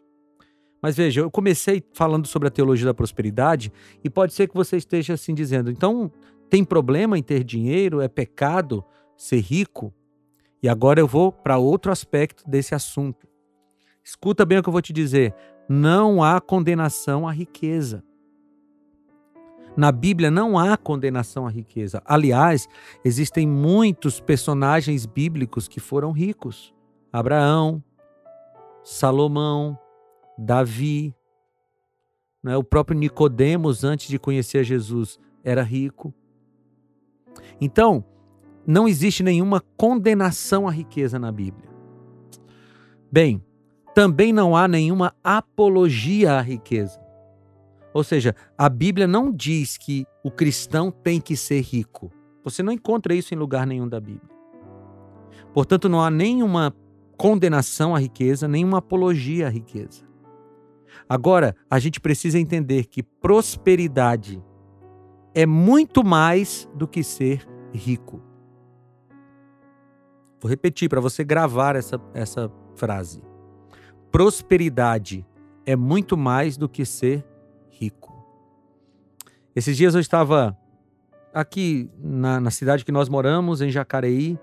Mas 0.81 0.97
veja, 0.97 1.21
eu 1.21 1.31
comecei 1.31 1.81
falando 1.93 2.27
sobre 2.27 2.49
a 2.49 2.51
teologia 2.51 2.85
da 2.85 2.93
prosperidade 2.93 3.71
e 4.03 4.09
pode 4.09 4.33
ser 4.33 4.49
que 4.49 4.55
você 4.55 4.75
esteja 4.75 5.13
assim 5.13 5.33
dizendo: 5.33 5.71
então 5.71 6.11
tem 6.49 6.63
problema 6.63 7.17
em 7.17 7.23
ter 7.23 7.43
dinheiro? 7.43 8.01
É 8.01 8.07
pecado 8.09 8.83
ser 9.15 9.39
rico? 9.39 9.93
E 10.63 10.69
agora 10.69 11.01
eu 11.01 11.07
vou 11.07 11.29
para 11.29 11.57
outro 11.57 11.91
aspecto 11.91 12.49
desse 12.49 12.73
assunto. 12.73 13.27
Escuta 14.01 14.45
bem 14.45 14.59
o 14.59 14.63
que 14.63 14.69
eu 14.69 14.73
vou 14.73 14.81
te 14.81 14.93
dizer. 14.93 15.35
não 15.67 16.23
há 16.23 16.39
condenação 16.39 17.27
à 17.27 17.31
riqueza. 17.31 18.03
Na 19.75 19.91
Bíblia 19.91 20.29
não 20.31 20.57
há 20.57 20.77
condenação 20.77 21.45
à 21.45 21.49
riqueza. 21.49 22.01
Aliás, 22.05 22.69
existem 23.03 23.45
muitos 23.47 24.21
personagens 24.21 25.05
bíblicos 25.05 25.67
que 25.67 25.79
foram 25.79 26.11
ricos: 26.11 26.73
Abraão, 27.11 27.83
Salomão, 28.83 29.77
Davi, 30.37 31.15
né? 32.41 32.55
o 32.55 32.63
próprio 32.63 32.97
Nicodemos, 32.97 33.83
antes 33.83 34.07
de 34.07 34.19
conhecer 34.19 34.63
Jesus, 34.63 35.19
era 35.43 35.63
rico. 35.63 36.13
Então, 37.59 38.05
não 38.65 38.87
existe 38.87 39.23
nenhuma 39.23 39.61
condenação 39.77 40.67
à 40.67 40.71
riqueza 40.71 41.19
na 41.19 41.31
Bíblia. 41.31 41.69
Bem, 43.11 43.43
também 43.93 44.33
não 44.33 44.55
há 44.55 44.67
nenhuma 44.67 45.13
apologia 45.23 46.33
à 46.33 46.41
riqueza. 46.41 46.99
Ou 47.93 48.03
seja, 48.03 48.35
a 48.57 48.67
Bíblia 48.67 49.05
não 49.05 49.31
diz 49.31 49.77
que 49.77 50.05
o 50.23 50.31
cristão 50.31 50.89
tem 50.89 51.21
que 51.21 51.37
ser 51.37 51.61
rico. 51.61 52.11
Você 52.43 52.63
não 52.63 52.73
encontra 52.73 53.13
isso 53.13 53.33
em 53.33 53.37
lugar 53.37 53.67
nenhum 53.67 53.87
da 53.87 53.99
Bíblia. 53.99 54.33
Portanto, 55.53 55.87
não 55.87 56.01
há 56.01 56.09
nenhuma 56.09 56.75
condenação 57.15 57.95
à 57.95 57.99
riqueza, 57.99 58.47
nenhuma 58.47 58.79
apologia 58.79 59.47
à 59.47 59.49
riqueza. 59.49 60.03
Agora, 61.07 61.55
a 61.69 61.77
gente 61.77 61.99
precisa 61.99 62.39
entender 62.39 62.85
que 62.85 63.03
prosperidade 63.03 64.41
é 65.35 65.45
muito 65.45 66.03
mais 66.03 66.67
do 66.73 66.87
que 66.87 67.03
ser 67.03 67.47
rico. 67.73 68.32
Vou 70.43 70.49
repetir 70.49 70.89
para 70.89 70.99
você 70.99 71.23
gravar 71.23 71.77
essa, 71.77 71.97
essa 72.13 72.51
frase. 72.75 73.23
Prosperidade 74.11 75.25
é 75.65 75.73
muito 75.73 76.17
mais 76.17 76.57
do 76.57 76.67
que 76.67 76.83
ser 76.83 77.25
rico. 77.69 78.11
Esses 79.55 79.77
dias 79.77 79.95
eu 79.95 80.01
estava 80.01 80.57
aqui 81.33 81.89
na, 81.97 82.41
na 82.41 82.51
cidade 82.51 82.83
que 82.83 82.91
nós 82.91 83.07
moramos, 83.07 83.61
em 83.61 83.69
Jacareí, 83.69 84.37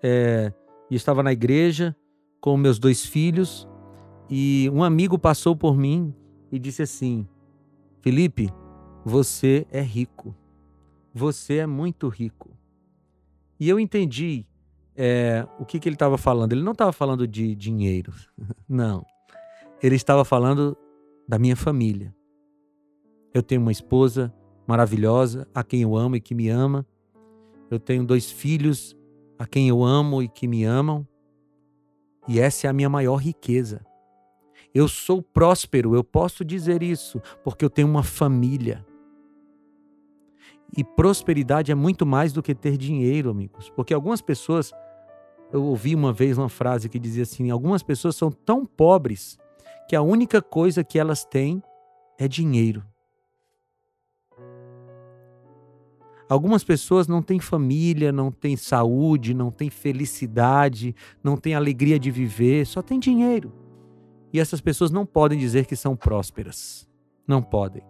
é, 0.00 0.52
e 0.88 0.94
estava 0.94 1.24
na 1.24 1.32
igreja 1.32 1.96
com 2.40 2.56
meus 2.56 2.78
dois 2.78 3.04
filhos, 3.04 3.68
e 4.30 4.70
um 4.72 4.84
amigo 4.84 5.18
passou 5.18 5.56
por 5.56 5.76
mim 5.76 6.14
e 6.52 6.58
disse 6.60 6.82
assim: 6.82 7.26
Felipe, 8.00 8.48
você 9.04 9.66
é 9.72 9.80
rico. 9.82 10.36
Você 11.12 11.56
é 11.56 11.66
muito 11.66 12.06
rico. 12.08 12.56
E 13.58 13.68
eu 13.68 13.80
entendi 13.80 14.46
é, 14.96 15.46
o 15.58 15.64
que, 15.64 15.78
que 15.78 15.88
ele 15.88 15.96
estava 15.96 16.16
falando. 16.16 16.52
Ele 16.52 16.62
não 16.62 16.72
estava 16.72 16.92
falando 16.92 17.26
de 17.26 17.54
dinheiro, 17.54 18.12
não. 18.68 19.04
Ele 19.82 19.96
estava 19.96 20.24
falando 20.24 20.76
da 21.28 21.38
minha 21.38 21.56
família. 21.56 22.14
Eu 23.34 23.42
tenho 23.42 23.60
uma 23.60 23.72
esposa 23.72 24.32
maravilhosa, 24.66 25.46
a 25.54 25.62
quem 25.62 25.82
eu 25.82 25.96
amo 25.96 26.16
e 26.16 26.20
que 26.20 26.34
me 26.34 26.48
ama. 26.48 26.86
Eu 27.70 27.78
tenho 27.78 28.04
dois 28.04 28.30
filhos 28.30 28.96
a 29.38 29.46
quem 29.46 29.68
eu 29.68 29.84
amo 29.84 30.22
e 30.22 30.28
que 30.28 30.48
me 30.48 30.64
amam. 30.64 31.06
E 32.26 32.40
essa 32.40 32.66
é 32.66 32.70
a 32.70 32.72
minha 32.72 32.88
maior 32.88 33.16
riqueza. 33.16 33.84
Eu 34.74 34.88
sou 34.88 35.22
próspero, 35.22 35.94
eu 35.94 36.04
posso 36.04 36.44
dizer 36.44 36.82
isso, 36.82 37.20
porque 37.42 37.64
eu 37.64 37.70
tenho 37.70 37.88
uma 37.88 38.02
família. 38.02 38.84
E 40.76 40.82
prosperidade 40.82 41.70
é 41.70 41.74
muito 41.74 42.04
mais 42.04 42.32
do 42.32 42.42
que 42.42 42.54
ter 42.54 42.76
dinheiro, 42.76 43.30
amigos. 43.30 43.70
Porque 43.70 43.94
algumas 43.94 44.20
pessoas, 44.20 44.72
eu 45.56 45.64
ouvi 45.64 45.94
uma 45.94 46.12
vez 46.12 46.36
uma 46.36 46.50
frase 46.50 46.88
que 46.88 46.98
dizia 46.98 47.22
assim: 47.22 47.50
algumas 47.50 47.82
pessoas 47.82 48.14
são 48.14 48.30
tão 48.30 48.66
pobres 48.66 49.38
que 49.88 49.96
a 49.96 50.02
única 50.02 50.42
coisa 50.42 50.84
que 50.84 50.98
elas 50.98 51.24
têm 51.24 51.62
é 52.18 52.28
dinheiro. 52.28 52.84
Algumas 56.28 56.64
pessoas 56.64 57.06
não 57.06 57.22
têm 57.22 57.38
família, 57.38 58.10
não 58.10 58.32
têm 58.32 58.56
saúde, 58.56 59.32
não 59.32 59.50
têm 59.50 59.70
felicidade, 59.70 60.94
não 61.22 61.36
têm 61.36 61.54
alegria 61.54 61.98
de 61.98 62.10
viver, 62.10 62.66
só 62.66 62.82
têm 62.82 62.98
dinheiro. 62.98 63.52
E 64.32 64.40
essas 64.40 64.60
pessoas 64.60 64.90
não 64.90 65.06
podem 65.06 65.38
dizer 65.38 65.66
que 65.66 65.76
são 65.76 65.96
prósperas. 65.96 66.86
Não 67.26 67.40
podem. 67.40 67.82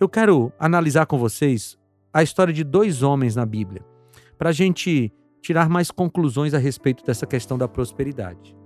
Eu 0.00 0.08
quero 0.08 0.50
analisar 0.58 1.06
com 1.06 1.18
vocês 1.18 1.78
a 2.12 2.22
história 2.22 2.54
de 2.54 2.64
dois 2.64 3.02
homens 3.02 3.36
na 3.36 3.44
Bíblia, 3.44 3.84
para 4.38 4.48
a 4.48 4.52
gente 4.52 5.12
tirar 5.40 5.68
mais 5.68 5.90
conclusões 5.90 6.54
a 6.54 6.58
respeito 6.58 7.04
dessa 7.04 7.26
questão 7.26 7.56
da 7.56 7.68
prosperidade. 7.68 8.56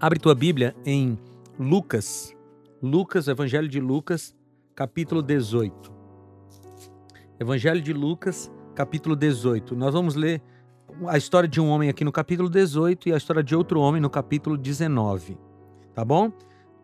Abre 0.00 0.18
tua 0.18 0.34
Bíblia 0.34 0.76
em 0.84 1.18
Lucas, 1.58 2.34
Lucas, 2.80 3.26
Evangelho 3.26 3.68
de 3.68 3.80
Lucas, 3.80 4.36
capítulo 4.74 5.22
18. 5.22 5.92
Evangelho 7.40 7.80
de 7.80 7.92
Lucas, 7.92 8.50
capítulo 8.74 9.16
18. 9.16 9.74
Nós 9.74 9.92
vamos 9.92 10.14
ler 10.14 10.40
a 11.06 11.18
história 11.18 11.48
de 11.48 11.60
um 11.60 11.68
homem 11.68 11.88
aqui 11.88 12.04
no 12.04 12.12
capítulo 12.12 12.48
18 12.48 13.08
e 13.08 13.12
a 13.12 13.16
história 13.16 13.42
de 13.42 13.56
outro 13.56 13.80
homem 13.80 14.00
no 14.00 14.08
capítulo 14.08 14.56
19. 14.56 15.36
Tá 15.94 16.04
bom? 16.04 16.32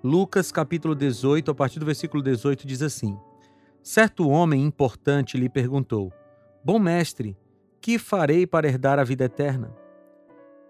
Lucas, 0.02 0.50
capítulo 0.50 0.94
18, 0.94 1.50
a 1.50 1.54
partir 1.54 1.78
do 1.78 1.86
versículo 1.86 2.22
18, 2.22 2.66
diz 2.66 2.82
assim: 2.82 3.16
Certo 3.82 4.28
homem 4.28 4.62
importante 4.62 5.36
lhe 5.36 5.48
perguntou: 5.48 6.12
Bom 6.64 6.78
mestre, 6.78 7.36
que 7.84 7.98
farei 7.98 8.46
para 8.46 8.66
herdar 8.66 8.98
a 8.98 9.04
vida 9.04 9.24
eterna? 9.24 9.70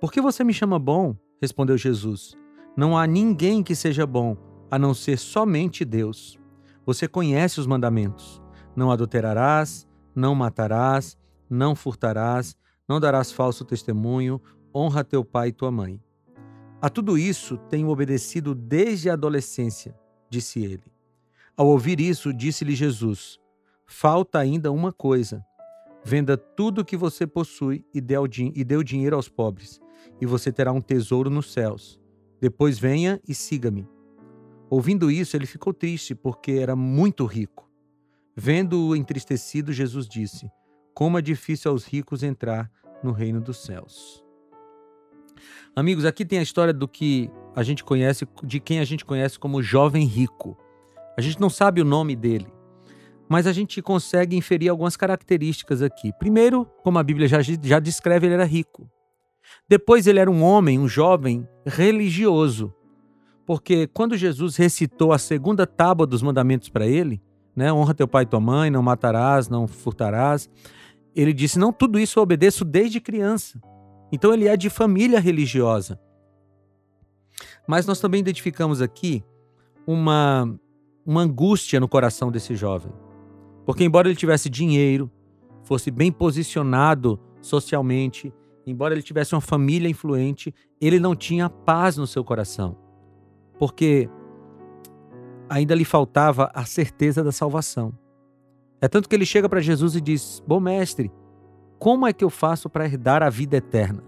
Por 0.00 0.10
que 0.10 0.20
você 0.20 0.42
me 0.42 0.52
chama 0.52 0.80
bom? 0.80 1.14
respondeu 1.40 1.78
Jesus. 1.78 2.36
Não 2.76 2.98
há 2.98 3.06
ninguém 3.06 3.62
que 3.62 3.76
seja 3.76 4.04
bom, 4.04 4.36
a 4.68 4.80
não 4.80 4.92
ser 4.92 5.16
somente 5.16 5.84
Deus. 5.84 6.36
Você 6.84 7.06
conhece 7.06 7.60
os 7.60 7.68
mandamentos: 7.68 8.42
Não 8.74 8.90
adulterarás, 8.90 9.86
não 10.12 10.34
matarás, 10.34 11.16
não 11.48 11.76
furtarás, 11.76 12.56
não 12.88 12.98
darás 12.98 13.30
falso 13.30 13.64
testemunho, 13.64 14.42
honra 14.74 15.04
teu 15.04 15.24
pai 15.24 15.50
e 15.50 15.52
tua 15.52 15.70
mãe. 15.70 16.02
A 16.82 16.88
tudo 16.88 17.16
isso 17.16 17.56
tenho 17.68 17.90
obedecido 17.90 18.56
desde 18.56 19.08
a 19.08 19.12
adolescência, 19.12 19.96
disse 20.28 20.64
ele. 20.64 20.92
Ao 21.56 21.68
ouvir 21.68 22.00
isso, 22.00 22.34
disse-lhe 22.34 22.74
Jesus: 22.74 23.38
Falta 23.86 24.40
ainda 24.40 24.72
uma 24.72 24.92
coisa. 24.92 25.46
Venda 26.04 26.36
tudo 26.36 26.82
o 26.82 26.84
que 26.84 26.96
você 26.96 27.26
possui 27.26 27.84
e 27.94 28.00
dê, 28.00 28.14
e 28.54 28.64
dê 28.64 28.76
o 28.76 28.84
dinheiro 28.84 29.16
aos 29.16 29.28
pobres, 29.28 29.80
e 30.20 30.26
você 30.26 30.52
terá 30.52 30.70
um 30.70 30.80
tesouro 30.80 31.30
nos 31.30 31.52
céus. 31.52 31.98
Depois 32.40 32.78
venha 32.78 33.20
e 33.26 33.34
siga-me. 33.34 33.88
Ouvindo 34.68 35.10
isso, 35.10 35.36
ele 35.36 35.46
ficou 35.46 35.72
triste, 35.72 36.14
porque 36.14 36.52
era 36.52 36.76
muito 36.76 37.24
rico. 37.24 37.70
Vendo-o 38.36 38.94
entristecido, 38.94 39.72
Jesus 39.72 40.06
disse: 40.06 40.50
como 40.94 41.18
é 41.18 41.22
difícil 41.22 41.70
aos 41.70 41.84
ricos 41.84 42.22
entrar 42.22 42.70
no 43.02 43.10
reino 43.10 43.40
dos 43.40 43.64
céus. 43.64 44.24
Amigos, 45.74 46.04
aqui 46.04 46.24
tem 46.24 46.38
a 46.38 46.42
história 46.42 46.72
do 46.72 46.86
que 46.86 47.28
a 47.54 47.62
gente 47.64 47.82
conhece, 47.82 48.26
de 48.44 48.60
quem 48.60 48.78
a 48.78 48.84
gente 48.84 49.04
conhece 49.04 49.38
como 49.38 49.60
jovem 49.62 50.06
rico. 50.06 50.56
A 51.16 51.20
gente 51.20 51.40
não 51.40 51.50
sabe 51.50 51.80
o 51.80 51.84
nome 51.84 52.14
dele, 52.14 52.46
mas 53.28 53.46
a 53.46 53.52
gente 53.52 53.80
consegue 53.80 54.36
inferir 54.36 54.68
algumas 54.68 54.96
características 54.96 55.82
aqui. 55.82 56.12
Primeiro, 56.18 56.66
como 56.82 56.98
a 56.98 57.02
Bíblia 57.02 57.26
já, 57.26 57.38
já 57.40 57.80
descreve, 57.80 58.26
ele 58.26 58.34
era 58.34 58.44
rico. 58.44 58.88
Depois, 59.68 60.06
ele 60.06 60.18
era 60.18 60.30
um 60.30 60.42
homem, 60.42 60.78
um 60.78 60.88
jovem 60.88 61.48
religioso. 61.64 62.74
Porque 63.46 63.86
quando 63.86 64.16
Jesus 64.16 64.56
recitou 64.56 65.12
a 65.12 65.18
segunda 65.18 65.66
tábua 65.66 66.06
dos 66.06 66.22
mandamentos 66.22 66.68
para 66.68 66.86
ele, 66.86 67.22
né, 67.54 67.72
honra 67.72 67.94
teu 67.94 68.08
pai 68.08 68.24
e 68.24 68.26
tua 68.26 68.40
mãe, 68.40 68.70
não 68.70 68.82
matarás, 68.82 69.48
não 69.48 69.66
furtarás, 69.66 70.50
ele 71.14 71.32
disse: 71.32 71.58
Não, 71.58 71.72
tudo 71.72 71.98
isso 71.98 72.18
eu 72.18 72.22
obedeço 72.22 72.64
desde 72.64 73.00
criança. 73.00 73.60
Então 74.10 74.32
ele 74.32 74.48
é 74.48 74.56
de 74.56 74.70
família 74.70 75.20
religiosa. 75.20 75.98
Mas 77.66 77.86
nós 77.86 78.00
também 78.00 78.20
identificamos 78.20 78.82
aqui 78.82 79.24
uma, 79.86 80.58
uma 81.04 81.22
angústia 81.22 81.80
no 81.80 81.88
coração 81.88 82.30
desse 82.30 82.54
jovem. 82.54 82.92
Porque, 83.64 83.84
embora 83.84 84.08
ele 84.08 84.16
tivesse 84.16 84.50
dinheiro, 84.50 85.10
fosse 85.62 85.90
bem 85.90 86.12
posicionado 86.12 87.18
socialmente, 87.40 88.32
embora 88.66 88.94
ele 88.94 89.02
tivesse 89.02 89.34
uma 89.34 89.40
família 89.40 89.88
influente, 89.88 90.54
ele 90.80 90.98
não 90.98 91.14
tinha 91.14 91.48
paz 91.48 91.96
no 91.96 92.06
seu 92.06 92.22
coração. 92.24 92.76
Porque 93.58 94.08
ainda 95.48 95.74
lhe 95.74 95.84
faltava 95.84 96.50
a 96.54 96.64
certeza 96.64 97.22
da 97.22 97.32
salvação. 97.32 97.92
É 98.80 98.88
tanto 98.88 99.08
que 99.08 99.14
ele 99.14 99.26
chega 99.26 99.48
para 99.48 99.60
Jesus 99.60 99.94
e 99.96 100.00
diz: 100.00 100.42
Bom 100.46 100.60
mestre, 100.60 101.10
como 101.78 102.06
é 102.06 102.12
que 102.12 102.24
eu 102.24 102.30
faço 102.30 102.68
para 102.68 102.84
herdar 102.84 103.22
a 103.22 103.30
vida 103.30 103.56
eterna? 103.56 104.02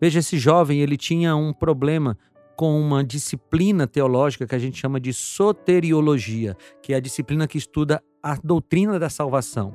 Veja, 0.00 0.18
esse 0.18 0.36
jovem 0.36 0.80
ele 0.80 0.96
tinha 0.96 1.36
um 1.36 1.52
problema 1.52 2.18
com 2.56 2.80
uma 2.80 3.02
disciplina 3.02 3.86
teológica 3.86 4.46
que 4.46 4.54
a 4.54 4.58
gente 4.58 4.78
chama 4.78 5.00
de 5.00 5.12
soteriologia, 5.12 6.56
que 6.82 6.92
é 6.92 6.96
a 6.96 7.00
disciplina 7.00 7.46
que 7.46 7.58
estuda 7.58 8.02
a 8.22 8.36
doutrina 8.42 8.98
da 8.98 9.08
salvação. 9.08 9.74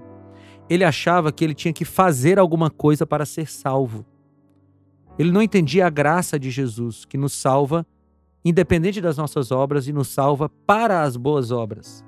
Ele 0.69 0.83
achava 0.83 1.31
que 1.31 1.43
ele 1.43 1.53
tinha 1.53 1.73
que 1.73 1.85
fazer 1.85 2.39
alguma 2.39 2.69
coisa 2.69 3.05
para 3.05 3.25
ser 3.25 3.49
salvo. 3.49 4.05
Ele 5.17 5.31
não 5.31 5.41
entendia 5.41 5.87
a 5.87 5.89
graça 5.89 6.37
de 6.37 6.51
Jesus, 6.51 7.05
que 7.05 7.17
nos 7.17 7.33
salva, 7.33 7.85
independente 8.43 9.01
das 9.01 9.17
nossas 9.17 9.51
obras, 9.51 9.87
e 9.87 9.93
nos 9.93 10.09
salva 10.09 10.49
para 10.49 11.03
as 11.03 11.17
boas 11.17 11.51
obras. 11.51 12.05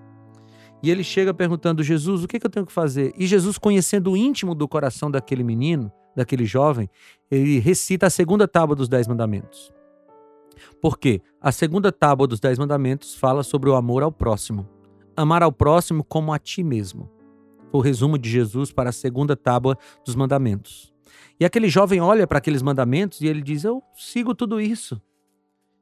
E 0.84 0.90
ele 0.90 1.04
chega 1.04 1.34
perguntando: 1.34 1.84
Jesus, 1.84 2.24
o 2.24 2.28
que, 2.28 2.38
eu 2.38 2.50
tenho 2.50 2.66
que 2.66 2.72
fazer? 2.72 3.14
E 3.18 3.26
Jesus, 3.26 3.58
conhecendo 3.58 4.12
o 4.12 4.18
íntimo 4.18 4.54
do 4.54 4.68
coração 4.68 5.10
daquele 5.10 5.44
menino, 5.44 5.92
daquele 6.16 6.46
jovem, 6.46 6.90
ele 7.30 7.60
recita 7.60 8.08
a 8.08 8.10
segunda 8.10 8.48
tábua 8.48 8.76
dos 8.76 8.88
Dez 8.88 9.08
Mandamentos. 9.08 9.72
Por 10.82 10.98
quê? 10.98 11.22
A 11.42 11.52
segunda 11.52 11.92
tábua 11.92 12.28
dos 12.28 12.40
Dez 12.40 12.58
Mandamentos 12.58 13.16
fala 13.16 13.44
sobre 13.44 13.70
o 13.70 13.76
amor 13.76 14.04
ao 14.04 14.12
próximo. 14.12 14.68
Amar 15.16 15.44
ao 15.44 15.52
próximo 15.52 16.04
como 16.04 16.34
a 16.34 16.40
ti 16.40 16.64
mesmo. 16.64 17.10
O 17.72 17.80
resumo 17.80 18.18
de 18.18 18.30
Jesus 18.30 18.72
para 18.72 18.90
a 18.90 18.94
segunda 18.94 19.36
tábua 19.36 19.78
dos 20.06 20.16
mandamentos. 20.16 20.94
E 21.40 21.46
aquele 21.46 21.70
jovem 21.70 22.02
olha 22.02 22.28
para 22.28 22.38
aqueles 22.38 22.62
mandamentos 22.62 23.22
e 23.22 23.28
ele 23.28 23.42
diz: 23.42 23.64
Eu 23.64 23.82
sigo 23.96 24.34
tudo 24.36 24.60
isso. 24.60 25.02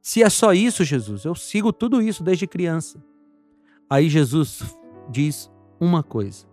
Se 0.00 0.22
é 0.22 0.30
só 0.30 0.52
isso, 0.52 0.84
Jesus, 0.84 1.24
eu 1.24 1.34
sigo 1.34 1.72
tudo 1.72 2.00
isso 2.00 2.22
desde 2.22 2.46
criança. 2.46 3.02
Aí 3.90 4.08
Jesus 4.08 4.62
diz 5.10 5.50
uma 5.80 6.02
coisa. 6.02 6.46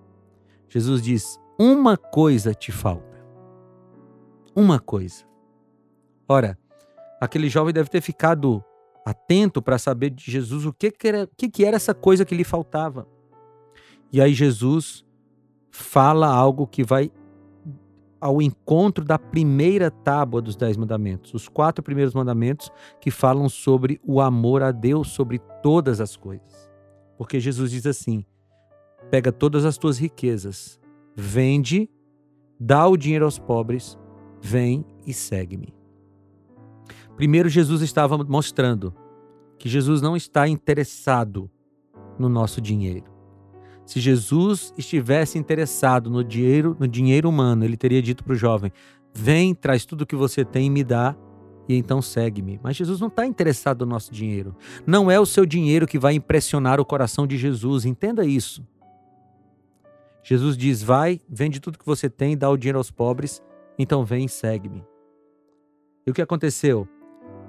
Jesus 0.70 1.02
diz: 1.02 1.40
Uma 1.60 1.98
coisa 1.98 2.54
te 2.54 2.72
falta. 2.72 3.24
Uma 4.56 4.80
coisa. 4.80 5.26
Ora, 6.28 6.58
aquele 7.26 7.50
jovem 7.50 7.74
deve 7.74 7.90
ter 7.90 8.02
ficado 8.02 8.64
atento 9.06 9.62
para 9.62 9.78
saber 9.78 10.10
de 10.10 10.32
Jesus 10.32 10.66
o 10.66 10.74
que, 10.74 10.90
que, 10.90 11.08
era, 11.08 11.30
que, 11.38 11.50
que 11.50 11.66
era 11.66 11.76
essa 11.76 11.94
coisa 11.94 12.26
que 12.26 12.36
lhe 12.36 12.44
faltava. 12.44 13.08
E 14.12 14.22
aí 14.22 14.34
Jesus 14.34 15.06
fala 15.70 16.28
algo 16.28 16.66
que 16.66 16.84
vai 16.84 17.12
ao 18.20 18.42
encontro 18.42 19.04
da 19.04 19.20
primeira 19.20 19.92
tábua 19.92 20.42
dos 20.42 20.56
Dez 20.56 20.78
Mandamentos, 20.78 21.34
os 21.34 21.48
quatro 21.48 21.84
primeiros 21.84 22.14
mandamentos 22.14 22.72
que 23.00 23.12
falam 23.12 23.48
sobre 23.50 24.00
o 24.04 24.22
amor 24.22 24.64
a 24.64 24.72
Deus 24.72 25.10
sobre 25.10 25.40
todas 25.62 26.02
as 26.02 26.16
coisas. 26.16 26.72
Porque 27.18 27.40
Jesus 27.40 27.72
diz 27.72 27.86
assim: 27.86 28.26
pega 29.12 29.32
todas 29.32 29.66
as 29.66 29.78
tuas 29.78 29.98
riquezas, 29.98 30.80
vende, 31.16 31.90
dá 32.60 32.88
o 32.88 32.98
dinheiro 32.98 33.26
aos 33.26 33.38
pobres, 33.38 33.98
vem 34.42 34.86
e 35.06 35.14
segue-me. 35.14 35.85
Primeiro, 37.16 37.48
Jesus 37.48 37.82
estava 37.82 38.18
mostrando 38.18 38.94
que 39.58 39.70
Jesus 39.70 40.02
não 40.02 40.16
está 40.16 40.48
interessado 40.48 41.50
no 42.20 42.28
nosso 42.28 42.60
dinheiro. 42.60 43.16
Se 43.86 44.00
Jesus 44.00 44.74
estivesse 44.78 45.38
interessado 45.38 46.10
no 46.10 46.24
dinheiro, 46.24 46.76
no 46.80 46.88
dinheiro 46.88 47.30
humano, 47.30 47.64
ele 47.64 47.78
teria 47.78 48.02
dito 48.02 48.24
para 48.24 48.34
o 48.34 48.36
jovem: 48.36 48.72
Vem, 49.14 49.54
traz 49.54 49.86
tudo 49.86 50.02
o 50.02 50.06
que 50.06 50.16
você 50.16 50.44
tem 50.44 50.68
e 50.68 50.70
me 50.70 50.84
dá, 50.84 51.16
e 51.70 51.76
então 51.76 52.02
segue-me. 52.02 52.60
Mas 52.64 52.76
Jesus 52.76 53.00
não 53.00 53.08
está 53.08 53.26
interessado 53.26 53.86
no 53.86 53.92
nosso 53.92 54.12
dinheiro. 54.12 54.56
Não 54.86 55.10
é 55.10 55.20
o 55.20 55.26
seu 55.26 55.46
dinheiro 55.46 55.88
que 55.88 56.00
vai 56.00 56.16
impressionar 56.16 56.80
o 56.80 56.86
coração 56.86 57.28
de 57.28 57.38
Jesus. 57.38 57.86
Entenda 57.86 58.26
isso. 58.26 58.66
Jesus 60.24 60.58
diz: 60.58 60.82
Vai, 60.82 61.22
vende 61.30 61.60
tudo 61.60 61.78
que 61.78 61.86
você 61.86 62.10
tem, 62.10 62.36
dá 62.36 62.50
o 62.50 62.58
dinheiro 62.58 62.80
aos 62.80 62.90
pobres, 62.90 63.42
então 63.78 64.04
vem 64.04 64.26
e 64.26 64.30
segue-me. 64.30 64.84
E 66.08 66.12
o 66.12 66.14
que 66.14 66.22
aconteceu? 66.22 66.88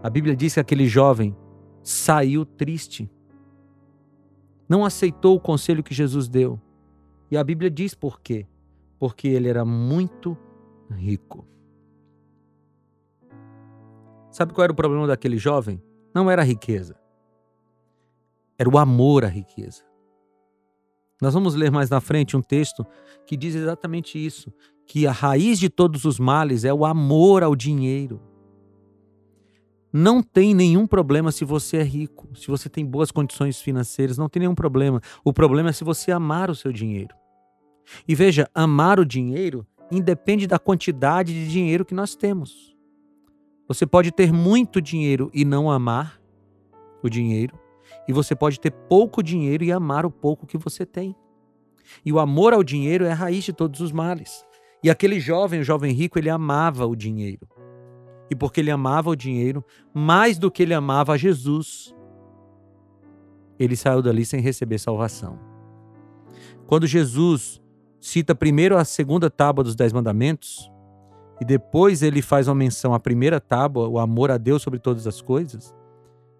A 0.02 0.10
Bíblia 0.10 0.36
diz 0.36 0.54
que 0.54 0.60
aquele 0.60 0.86
jovem 0.86 1.36
saiu 1.82 2.44
triste 2.44 3.10
não 4.68 4.84
aceitou 4.84 5.36
o 5.36 5.40
conselho 5.40 5.82
que 5.82 5.94
Jesus 5.94 6.28
deu. 6.28 6.60
E 7.30 7.36
a 7.36 7.44
Bíblia 7.44 7.70
diz 7.70 7.94
por 7.94 8.20
quê? 8.20 8.46
Porque 8.98 9.28
ele 9.28 9.48
era 9.48 9.64
muito 9.64 10.36
rico. 10.90 11.46
Sabe 14.30 14.52
qual 14.52 14.64
era 14.64 14.72
o 14.72 14.76
problema 14.76 15.06
daquele 15.06 15.38
jovem? 15.38 15.82
Não 16.14 16.30
era 16.30 16.42
a 16.42 16.44
riqueza. 16.44 16.96
Era 18.58 18.68
o 18.68 18.78
amor 18.78 19.24
à 19.24 19.28
riqueza. 19.28 19.84
Nós 21.20 21.32
vamos 21.32 21.54
ler 21.54 21.70
mais 21.70 21.88
na 21.88 22.00
frente 22.00 22.36
um 22.36 22.42
texto 22.42 22.84
que 23.26 23.36
diz 23.36 23.54
exatamente 23.54 24.24
isso: 24.24 24.52
que 24.84 25.06
a 25.06 25.12
raiz 25.12 25.58
de 25.58 25.70
todos 25.70 26.04
os 26.04 26.18
males 26.18 26.64
é 26.64 26.72
o 26.72 26.84
amor 26.84 27.42
ao 27.42 27.56
dinheiro. 27.56 28.20
Não 29.98 30.22
tem 30.22 30.52
nenhum 30.52 30.86
problema 30.86 31.32
se 31.32 31.42
você 31.42 31.78
é 31.78 31.82
rico, 31.82 32.28
se 32.36 32.48
você 32.48 32.68
tem 32.68 32.84
boas 32.84 33.10
condições 33.10 33.62
financeiras, 33.62 34.18
não 34.18 34.28
tem 34.28 34.40
nenhum 34.40 34.54
problema. 34.54 35.00
O 35.24 35.32
problema 35.32 35.70
é 35.70 35.72
se 35.72 35.84
você 35.84 36.12
amar 36.12 36.50
o 36.50 36.54
seu 36.54 36.70
dinheiro. 36.70 37.16
E 38.06 38.14
veja, 38.14 38.46
amar 38.54 39.00
o 39.00 39.06
dinheiro 39.06 39.66
independe 39.90 40.46
da 40.46 40.58
quantidade 40.58 41.32
de 41.32 41.50
dinheiro 41.50 41.82
que 41.82 41.94
nós 41.94 42.14
temos. 42.14 42.76
Você 43.66 43.86
pode 43.86 44.12
ter 44.12 44.30
muito 44.30 44.82
dinheiro 44.82 45.30
e 45.32 45.46
não 45.46 45.70
amar 45.70 46.20
o 47.02 47.08
dinheiro, 47.08 47.58
e 48.06 48.12
você 48.12 48.36
pode 48.36 48.60
ter 48.60 48.72
pouco 48.72 49.22
dinheiro 49.22 49.64
e 49.64 49.72
amar 49.72 50.04
o 50.04 50.10
pouco 50.10 50.46
que 50.46 50.58
você 50.58 50.84
tem. 50.84 51.16
E 52.04 52.12
o 52.12 52.18
amor 52.18 52.52
ao 52.52 52.62
dinheiro 52.62 53.06
é 53.06 53.12
a 53.12 53.14
raiz 53.14 53.44
de 53.44 53.52
todos 53.54 53.80
os 53.80 53.92
males. 53.92 54.44
E 54.84 54.90
aquele 54.90 55.18
jovem, 55.18 55.60
o 55.60 55.64
jovem 55.64 55.94
rico, 55.94 56.18
ele 56.18 56.28
amava 56.28 56.84
o 56.84 56.94
dinheiro 56.94 57.48
e 58.30 58.34
porque 58.34 58.60
ele 58.60 58.70
amava 58.70 59.10
o 59.10 59.16
dinheiro 59.16 59.64
mais 59.94 60.38
do 60.38 60.50
que 60.50 60.62
ele 60.62 60.74
amava 60.74 61.12
a 61.12 61.16
Jesus, 61.16 61.94
ele 63.58 63.76
saiu 63.76 64.02
dali 64.02 64.24
sem 64.24 64.40
receber 64.40 64.78
salvação. 64.78 65.38
Quando 66.66 66.86
Jesus 66.86 67.60
cita 68.00 68.34
primeiro 68.34 68.76
a 68.76 68.84
segunda 68.84 69.30
tábua 69.30 69.64
dos 69.64 69.74
Dez 69.74 69.92
Mandamentos, 69.92 70.70
e 71.40 71.44
depois 71.44 72.02
ele 72.02 72.22
faz 72.22 72.48
uma 72.48 72.54
menção 72.54 72.94
à 72.94 73.00
primeira 73.00 73.40
tábua, 73.40 73.88
o 73.88 73.98
amor 73.98 74.30
a 74.30 74.38
Deus 74.38 74.62
sobre 74.62 74.78
todas 74.78 75.06
as 75.06 75.20
coisas, 75.20 75.74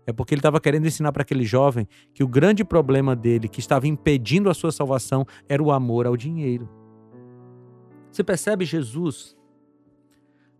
é 0.07 0.13
porque 0.13 0.35
ele 0.35 0.39
estava 0.39 0.61
querendo 0.61 0.87
ensinar 0.87 1.13
para 1.13 1.23
aquele 1.23 1.45
jovem 1.45 1.87
que 2.15 2.23
o 2.23 2.29
grande 2.29 2.65
problema 2.65 3.15
dele, 3.17 3.49
que 3.49 3.61
estava 3.61 3.89
impedindo 3.89 4.49
a 4.49 4.55
sua 4.55 4.71
salvação, 4.71 5.27
era 5.49 5.63
o 5.63 5.73
amor 5.73 6.07
ao 6.07 6.17
dinheiro. 6.17 6.69
Você 8.11 8.23
percebe 8.23 8.65
Jesus? 8.65 9.37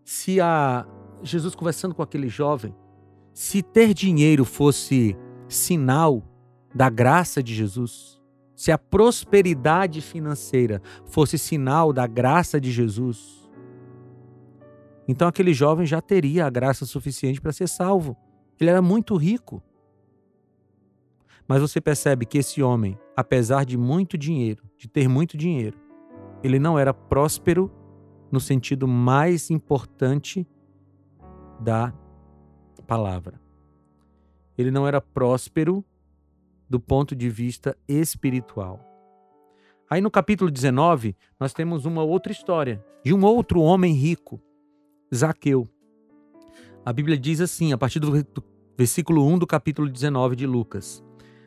Se 0.03 0.39
a 0.41 0.85
Jesus 1.23 1.55
conversando 1.55 1.95
com 1.95 2.01
aquele 2.01 2.29
jovem, 2.29 2.75
se 3.33 3.61
ter 3.61 3.93
dinheiro 3.93 4.45
fosse 4.45 5.17
sinal 5.47 6.23
da 6.73 6.89
graça 6.89 7.41
de 7.41 7.53
Jesus, 7.53 8.21
se 8.55 8.71
a 8.71 8.77
prosperidade 8.77 10.01
financeira 10.01 10.81
fosse 11.05 11.37
sinal 11.37 11.93
da 11.93 12.07
graça 12.07 12.59
de 12.59 12.71
Jesus, 12.71 13.47
então 15.07 15.27
aquele 15.27 15.53
jovem 15.53 15.85
já 15.85 16.01
teria 16.01 16.45
a 16.45 16.49
graça 16.49 16.85
suficiente 16.85 17.39
para 17.39 17.53
ser 17.53 17.67
salvo. 17.67 18.17
Ele 18.59 18.69
era 18.69 18.81
muito 18.81 19.15
rico. 19.15 19.63
Mas 21.47 21.61
você 21.61 21.79
percebe 21.79 22.25
que 22.25 22.37
esse 22.37 22.61
homem, 22.61 22.99
apesar 23.15 23.63
de 23.63 23.77
muito 23.77 24.17
dinheiro, 24.17 24.63
de 24.77 24.87
ter 24.89 25.07
muito 25.07 25.37
dinheiro, 25.37 25.77
ele 26.43 26.59
não 26.59 26.77
era 26.77 26.93
próspero 26.93 27.71
no 28.29 28.39
sentido 28.39 28.85
mais 28.85 29.49
importante 29.49 30.45
da 31.59 31.93
palavra. 32.87 33.39
Ele 34.57 34.71
não 34.71 34.87
era 34.87 35.01
próspero 35.01 35.83
do 36.69 36.79
ponto 36.79 37.15
de 37.15 37.29
vista 37.29 37.77
espiritual. 37.87 38.83
Aí 39.89 40.01
no 40.01 40.11
capítulo 40.11 40.51
19, 40.51 41.15
nós 41.39 41.53
temos 41.53 41.85
uma 41.85 42.03
outra 42.03 42.31
história 42.31 42.83
de 43.03 43.13
um 43.13 43.23
outro 43.23 43.61
homem 43.61 43.93
rico, 43.93 44.41
Zaqueu. 45.13 45.67
A 46.85 46.91
Bíblia 46.91 47.17
diz 47.17 47.39
assim, 47.39 47.71
a 47.71 47.77
partir 47.77 47.99
do 47.99 48.11
versículo 48.77 49.25
1 49.25 49.39
do 49.39 49.47
capítulo 49.47 49.89
19 49.89 50.35
de 50.35 50.45
Lucas: 50.45 51.03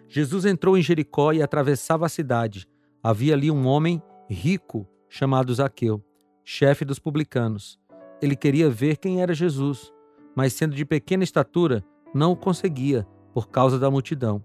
Jesus 0.08 0.44
entrou 0.44 0.76
em 0.76 0.82
Jericó 0.82 1.32
e 1.32 1.42
atravessava 1.42 2.06
a 2.06 2.08
cidade. 2.08 2.66
Havia 3.02 3.34
ali 3.34 3.50
um 3.50 3.66
homem 3.66 4.02
rico 4.28 4.88
chamado 5.08 5.54
Zaqueu, 5.54 6.02
chefe 6.44 6.84
dos 6.84 6.98
publicanos. 6.98 7.78
Ele 8.22 8.36
queria 8.36 8.70
ver 8.70 8.96
quem 8.96 9.20
era 9.20 9.34
Jesus 9.34 9.92
mas 10.34 10.52
sendo 10.52 10.74
de 10.74 10.84
pequena 10.84 11.24
estatura, 11.24 11.84
não 12.14 12.32
o 12.32 12.36
conseguia 12.36 13.06
por 13.32 13.48
causa 13.48 13.78
da 13.78 13.90
multidão. 13.90 14.42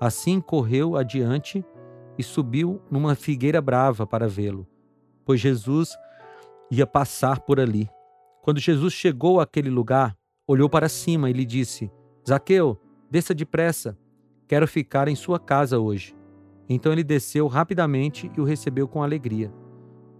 Assim 0.00 0.40
correu 0.40 0.96
adiante 0.96 1.64
e 2.18 2.22
subiu 2.22 2.80
numa 2.90 3.14
figueira 3.14 3.60
brava 3.60 4.06
para 4.06 4.28
vê-lo, 4.28 4.66
pois 5.24 5.40
Jesus 5.40 5.96
ia 6.70 6.86
passar 6.86 7.40
por 7.40 7.60
ali. 7.60 7.88
Quando 8.42 8.60
Jesus 8.60 8.92
chegou 8.92 9.40
àquele 9.40 9.70
lugar, 9.70 10.16
olhou 10.46 10.68
para 10.68 10.88
cima 10.88 11.30
e 11.30 11.32
lhe 11.32 11.44
disse: 11.44 11.90
Zaqueu, 12.28 12.78
desça 13.10 13.34
depressa, 13.34 13.96
quero 14.46 14.68
ficar 14.68 15.08
em 15.08 15.14
sua 15.14 15.38
casa 15.38 15.78
hoje. 15.78 16.14
Então 16.68 16.92
ele 16.92 17.04
desceu 17.04 17.46
rapidamente 17.46 18.30
e 18.36 18.40
o 18.40 18.44
recebeu 18.44 18.88
com 18.88 19.02
alegria. 19.02 19.52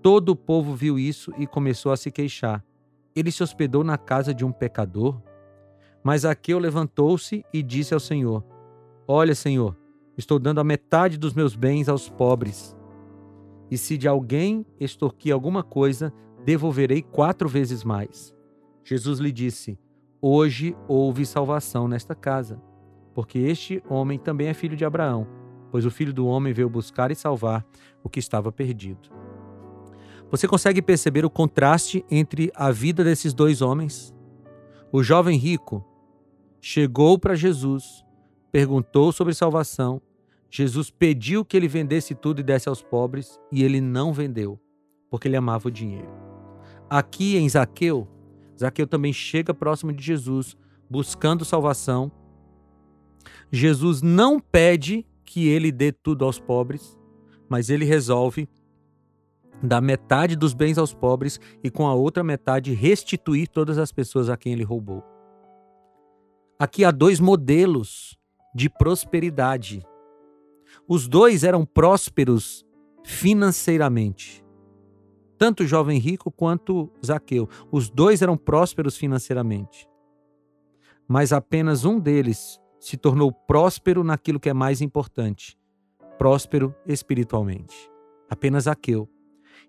Todo 0.02 0.30
o 0.30 0.36
povo 0.36 0.74
viu 0.74 0.98
isso 0.98 1.32
e 1.38 1.46
começou 1.46 1.92
a 1.92 1.96
se 1.96 2.10
queixar 2.10 2.62
ele 3.14 3.30
se 3.30 3.42
hospedou 3.42 3.84
na 3.84 3.96
casa 3.96 4.34
de 4.34 4.44
um 4.44 4.52
pecador? 4.52 5.20
Mas 6.02 6.24
Aqueu 6.24 6.58
levantou-se 6.58 7.44
e 7.52 7.62
disse 7.62 7.94
ao 7.94 8.00
Senhor: 8.00 8.44
Olha, 9.06 9.34
Senhor, 9.34 9.76
estou 10.16 10.38
dando 10.38 10.60
a 10.60 10.64
metade 10.64 11.16
dos 11.16 11.32
meus 11.32 11.54
bens 11.54 11.88
aos 11.88 12.08
pobres. 12.08 12.76
E 13.70 13.78
se 13.78 13.96
de 13.96 14.06
alguém 14.06 14.66
extorquir 14.78 15.32
alguma 15.32 15.62
coisa, 15.62 16.12
devolverei 16.44 17.02
quatro 17.02 17.48
vezes 17.48 17.82
mais. 17.82 18.34
Jesus 18.84 19.18
lhe 19.18 19.32
disse: 19.32 19.78
Hoje 20.20 20.76
houve 20.86 21.24
salvação 21.24 21.88
nesta 21.88 22.14
casa, 22.14 22.60
porque 23.14 23.38
este 23.38 23.82
homem 23.88 24.18
também 24.18 24.48
é 24.48 24.54
filho 24.54 24.76
de 24.76 24.84
Abraão, 24.84 25.26
pois 25.70 25.86
o 25.86 25.90
filho 25.90 26.12
do 26.12 26.26
homem 26.26 26.52
veio 26.52 26.68
buscar 26.68 27.10
e 27.10 27.14
salvar 27.14 27.64
o 28.02 28.08
que 28.08 28.18
estava 28.18 28.52
perdido. 28.52 29.23
Você 30.30 30.48
consegue 30.48 30.82
perceber 30.82 31.24
o 31.24 31.30
contraste 31.30 32.04
entre 32.10 32.50
a 32.54 32.70
vida 32.70 33.04
desses 33.04 33.32
dois 33.32 33.62
homens? 33.62 34.14
O 34.90 35.02
jovem 35.02 35.38
rico 35.38 35.84
chegou 36.60 37.18
para 37.18 37.34
Jesus, 37.34 38.04
perguntou 38.50 39.12
sobre 39.12 39.34
salvação. 39.34 40.00
Jesus 40.50 40.90
pediu 40.90 41.44
que 41.44 41.56
ele 41.56 41.68
vendesse 41.68 42.14
tudo 42.14 42.40
e 42.40 42.42
desse 42.44 42.68
aos 42.68 42.82
pobres, 42.82 43.40
e 43.50 43.62
ele 43.62 43.80
não 43.80 44.12
vendeu, 44.12 44.58
porque 45.10 45.28
ele 45.28 45.36
amava 45.36 45.68
o 45.68 45.70
dinheiro. 45.70 46.08
Aqui 46.88 47.36
em 47.36 47.48
Zaqueu, 47.48 48.08
Zaqueu 48.58 48.86
também 48.86 49.12
chega 49.12 49.52
próximo 49.52 49.92
de 49.92 50.02
Jesus, 50.02 50.56
buscando 50.88 51.44
salvação. 51.44 52.10
Jesus 53.50 54.00
não 54.00 54.38
pede 54.38 55.06
que 55.24 55.48
ele 55.48 55.72
dê 55.72 55.90
tudo 55.90 56.24
aos 56.24 56.38
pobres, 56.38 56.98
mas 57.48 57.68
ele 57.68 57.84
resolve 57.84 58.48
dar 59.62 59.80
metade 59.80 60.36
dos 60.36 60.54
bens 60.54 60.78
aos 60.78 60.92
pobres 60.92 61.40
e 61.62 61.70
com 61.70 61.86
a 61.86 61.94
outra 61.94 62.22
metade 62.22 62.74
restituir 62.74 63.48
todas 63.48 63.78
as 63.78 63.92
pessoas 63.92 64.28
a 64.28 64.36
quem 64.36 64.52
ele 64.52 64.64
roubou. 64.64 65.02
Aqui 66.58 66.84
há 66.84 66.90
dois 66.90 67.18
modelos 67.18 68.18
de 68.54 68.70
prosperidade. 68.70 69.82
Os 70.88 71.08
dois 71.08 71.42
eram 71.44 71.64
prósperos 71.64 72.64
financeiramente. 73.04 74.44
Tanto 75.36 75.64
o 75.64 75.66
jovem 75.66 75.98
rico 75.98 76.30
quanto 76.30 76.90
Zaqueu. 77.04 77.48
Os 77.70 77.90
dois 77.90 78.22
eram 78.22 78.36
prósperos 78.36 78.96
financeiramente. 78.96 79.88
Mas 81.08 81.32
apenas 81.32 81.84
um 81.84 81.98
deles 81.98 82.60
se 82.78 82.96
tornou 82.96 83.32
próspero 83.32 84.04
naquilo 84.04 84.40
que 84.40 84.48
é 84.48 84.54
mais 84.54 84.80
importante: 84.80 85.58
próspero 86.18 86.74
espiritualmente. 86.86 87.90
Apenas 88.30 88.64
Zaqueu. 88.64 89.08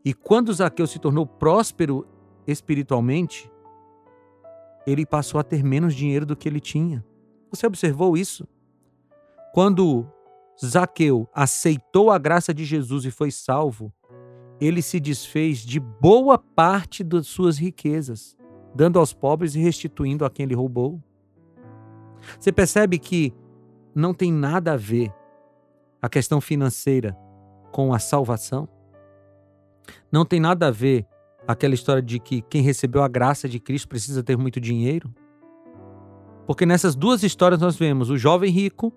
E 0.06 0.13
quando 0.13 0.54
Zaqueu 0.54 0.86
se 0.86 1.00
tornou 1.00 1.26
próspero 1.26 2.08
espiritualmente, 2.46 3.52
ele 4.86 5.04
passou 5.04 5.39
a 5.39 5.44
ter 5.44 5.63
menos 5.63 5.96
dinheiro 5.96 6.28
do 6.28 6.36
que 6.36 6.48
ele 6.48 6.60
tinha. 6.60 7.04
Você 7.50 7.65
observou 7.65 8.15
isso? 8.15 8.48
Quando 9.52 10.06
Zaqueu 10.63 11.28
aceitou 11.34 12.12
a 12.12 12.20
graça 12.20 12.54
de 12.54 12.63
Jesus 12.63 13.04
e 13.06 13.10
foi 13.10 13.32
salvo, 13.32 13.91
ele 14.62 14.82
se 14.82 15.00
desfez 15.00 15.58
de 15.60 15.80
boa 15.80 16.38
parte 16.38 17.04
das 17.04 17.26
suas 17.26 17.58
riquezas, 17.58 18.38
dando 18.76 19.00
aos 19.00 19.12
pobres 19.12 19.56
e 19.56 19.60
restituindo 19.60 20.24
a 20.24 20.30
quem 20.30 20.44
ele 20.44 20.54
roubou. 20.54 21.02
Você 22.39 22.52
percebe 22.52 23.00
que 23.00 23.34
não 23.94 24.13
tem 24.13 24.32
nada 24.32 24.74
a 24.74 24.78
ver 24.78 25.12
a 26.00 26.08
questão 26.08 26.39
financeira 26.39 27.18
com 27.72 27.91
a 27.91 27.98
salvação? 27.98 28.70
Não 30.12 30.26
tem 30.26 30.39
nada 30.39 30.67
a 30.67 30.71
ver 30.71 31.06
aquela 31.48 31.74
história 31.74 32.02
de 32.02 32.19
que 32.19 32.41
quem 32.41 32.62
recebeu 32.62 33.04
a 33.04 33.08
graça 33.08 33.48
de 33.48 33.60
Cristo 33.60 33.88
precisa 33.88 34.24
ter 34.24 34.38
muito 34.38 34.60
dinheiro? 34.60 35.13
Porque 36.45 36.65
nessas 36.65 36.95
duas 36.95 37.24
histórias 37.24 37.60
nós 37.60 37.76
vemos 37.76 38.10
o 38.10 38.17
jovem 38.17 38.52
rico, 38.52 38.93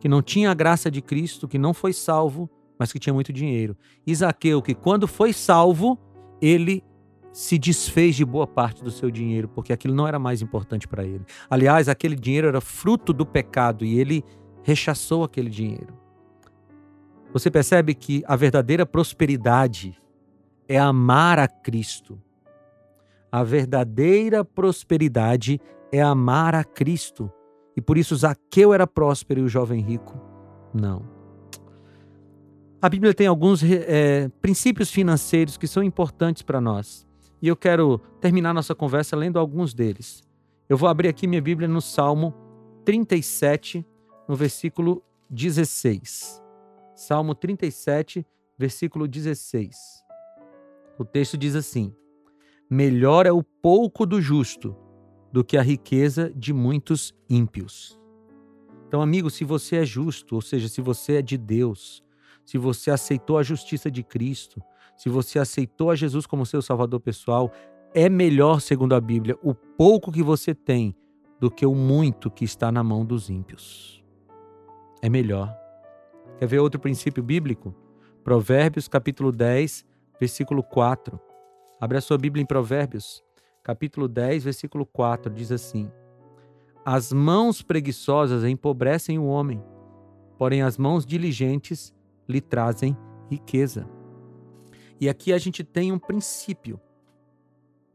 que 0.00 0.08
não 0.08 0.20
tinha 0.20 0.50
a 0.50 0.54
graça 0.54 0.90
de 0.90 1.00
Cristo, 1.00 1.48
que 1.48 1.58
não 1.58 1.72
foi 1.72 1.92
salvo, 1.92 2.50
mas 2.78 2.92
que 2.92 2.98
tinha 2.98 3.14
muito 3.14 3.32
dinheiro. 3.32 3.76
Isaqueu, 4.06 4.60
que 4.60 4.74
quando 4.74 5.06
foi 5.06 5.32
salvo, 5.32 5.98
ele 6.40 6.82
se 7.32 7.58
desfez 7.58 8.16
de 8.16 8.24
boa 8.24 8.46
parte 8.46 8.82
do 8.82 8.90
seu 8.90 9.10
dinheiro, 9.10 9.48
porque 9.48 9.72
aquilo 9.72 9.94
não 9.94 10.08
era 10.08 10.18
mais 10.18 10.42
importante 10.42 10.88
para 10.88 11.04
ele. 11.04 11.24
Aliás, 11.50 11.88
aquele 11.88 12.16
dinheiro 12.16 12.48
era 12.48 12.60
fruto 12.60 13.12
do 13.12 13.26
pecado 13.26 13.84
e 13.84 13.98
ele 13.98 14.24
rechaçou 14.62 15.22
aquele 15.22 15.50
dinheiro. 15.50 16.05
Você 17.36 17.50
percebe 17.50 17.94
que 17.94 18.24
a 18.26 18.34
verdadeira 18.34 18.86
prosperidade 18.86 19.94
é 20.66 20.78
amar 20.78 21.38
a 21.38 21.46
Cristo. 21.46 22.18
A 23.30 23.44
verdadeira 23.44 24.42
prosperidade 24.42 25.60
é 25.92 26.00
amar 26.00 26.54
a 26.54 26.64
Cristo. 26.64 27.30
E 27.76 27.80
por 27.82 27.98
isso 27.98 28.16
Zaqueu 28.16 28.72
era 28.72 28.86
próspero 28.86 29.40
e 29.40 29.42
o 29.42 29.50
jovem 29.50 29.82
rico 29.82 30.18
não. 30.72 31.02
A 32.80 32.88
Bíblia 32.88 33.12
tem 33.12 33.26
alguns 33.26 33.62
é, 33.62 34.30
princípios 34.40 34.90
financeiros 34.90 35.58
que 35.58 35.66
são 35.66 35.82
importantes 35.82 36.40
para 36.42 36.58
nós. 36.58 37.06
E 37.42 37.48
eu 37.48 37.54
quero 37.54 37.98
terminar 38.18 38.54
nossa 38.54 38.74
conversa 38.74 39.14
lendo 39.14 39.38
alguns 39.38 39.74
deles. 39.74 40.22
Eu 40.70 40.78
vou 40.78 40.88
abrir 40.88 41.08
aqui 41.08 41.26
minha 41.26 41.42
Bíblia 41.42 41.68
no 41.68 41.82
Salmo 41.82 42.32
37, 42.86 43.84
no 44.26 44.34
versículo 44.34 45.02
16. 45.28 46.45
Salmo 46.96 47.34
37, 47.34 48.26
versículo 48.56 49.06
16. 49.06 49.76
O 50.98 51.04
texto 51.04 51.36
diz 51.36 51.54
assim: 51.54 51.94
Melhor 52.70 53.26
é 53.26 53.30
o 53.30 53.42
pouco 53.42 54.06
do 54.06 54.18
justo 54.18 54.74
do 55.30 55.44
que 55.44 55.58
a 55.58 55.62
riqueza 55.62 56.32
de 56.34 56.54
muitos 56.54 57.14
ímpios. 57.28 58.00
Então, 58.88 59.02
amigo, 59.02 59.28
se 59.28 59.44
você 59.44 59.76
é 59.76 59.84
justo, 59.84 60.36
ou 60.36 60.40
seja, 60.40 60.70
se 60.70 60.80
você 60.80 61.16
é 61.16 61.22
de 61.22 61.36
Deus, 61.36 62.02
se 62.46 62.56
você 62.56 62.90
aceitou 62.90 63.36
a 63.36 63.42
justiça 63.42 63.90
de 63.90 64.02
Cristo, 64.02 64.62
se 64.96 65.10
você 65.10 65.38
aceitou 65.38 65.90
a 65.90 65.94
Jesus 65.94 66.24
como 66.24 66.46
seu 66.46 66.62
salvador 66.62 67.00
pessoal, 67.00 67.52
é 67.92 68.08
melhor, 68.08 68.62
segundo 68.62 68.94
a 68.94 69.00
Bíblia, 69.02 69.36
o 69.42 69.54
pouco 69.54 70.10
que 70.10 70.22
você 70.22 70.54
tem 70.54 70.96
do 71.38 71.50
que 71.50 71.66
o 71.66 71.74
muito 71.74 72.30
que 72.30 72.46
está 72.46 72.72
na 72.72 72.82
mão 72.82 73.04
dos 73.04 73.28
ímpios. 73.28 74.02
É 75.02 75.10
melhor. 75.10 75.65
Quer 76.38 76.46
ver 76.46 76.58
outro 76.58 76.78
princípio 76.78 77.22
bíblico? 77.22 77.74
Provérbios 78.22 78.88
capítulo 78.88 79.32
10, 79.32 79.86
versículo 80.20 80.62
4. 80.62 81.18
Abre 81.80 81.96
a 81.96 82.00
sua 82.00 82.18
Bíblia 82.18 82.42
em 82.42 82.46
Provérbios, 82.46 83.22
capítulo 83.62 84.06
10, 84.06 84.44
versículo 84.44 84.84
4, 84.84 85.32
diz 85.32 85.50
assim: 85.50 85.90
As 86.84 87.10
mãos 87.10 87.62
preguiçosas 87.62 88.44
empobrecem 88.44 89.18
o 89.18 89.24
homem, 89.24 89.62
porém 90.36 90.60
as 90.60 90.76
mãos 90.76 91.06
diligentes 91.06 91.94
lhe 92.28 92.40
trazem 92.40 92.94
riqueza. 93.30 93.88
E 95.00 95.08
aqui 95.08 95.32
a 95.32 95.38
gente 95.38 95.64
tem 95.64 95.90
um 95.90 95.98
princípio, 95.98 96.78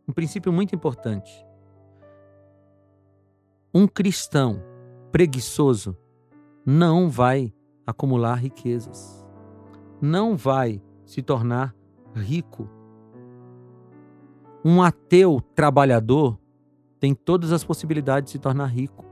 um 0.07 0.13
princípio 0.13 0.51
muito 0.51 0.73
importante. 0.73 1.31
Um 3.71 3.87
cristão 3.87 4.63
preguiçoso 5.11 5.95
não 6.65 7.09
vai 7.09 7.53
acumular 7.85 8.35
riquezas. 8.35 9.25
Não 10.01 10.35
vai 10.35 10.81
se 11.05 11.21
tornar 11.21 11.75
rico. 12.15 12.69
Um 14.63 14.81
ateu 14.81 15.41
trabalhador 15.55 16.39
tem 16.99 17.15
todas 17.15 17.51
as 17.51 17.63
possibilidades 17.63 18.27
de 18.27 18.31
se 18.33 18.39
tornar 18.39 18.67
rico, 18.67 19.05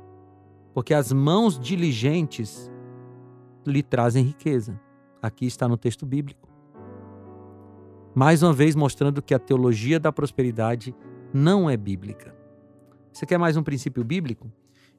porque 0.73 0.93
as 0.93 1.11
mãos 1.11 1.59
diligentes 1.59 2.71
lhe 3.65 3.81
trazem 3.81 4.23
riqueza. 4.23 4.79
Aqui 5.21 5.45
está 5.45 5.67
no 5.67 5.77
texto 5.77 6.05
bíblico. 6.05 6.47
Mais 8.13 8.43
uma 8.43 8.53
vez 8.53 8.75
mostrando 8.75 9.21
que 9.21 9.33
a 9.33 9.39
teologia 9.39 9.99
da 9.99 10.11
prosperidade 10.11 10.95
não 11.33 11.69
é 11.69 11.75
bíblica. 11.75 12.35
Você 13.11 13.25
quer 13.25 13.37
mais 13.37 13.57
um 13.57 13.63
princípio 13.63 14.03
bíblico? 14.03 14.51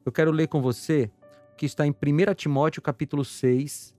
Eu 0.05 0.13
quero 0.13 0.31
ler 0.31 0.49
com 0.49 0.61
você 0.61 1.11
que 1.61 1.67
está 1.67 1.87
em 1.87 1.91
1 1.91 2.35
Timóteo 2.37 2.81
capítulo 2.81 3.23
6, 3.23 3.95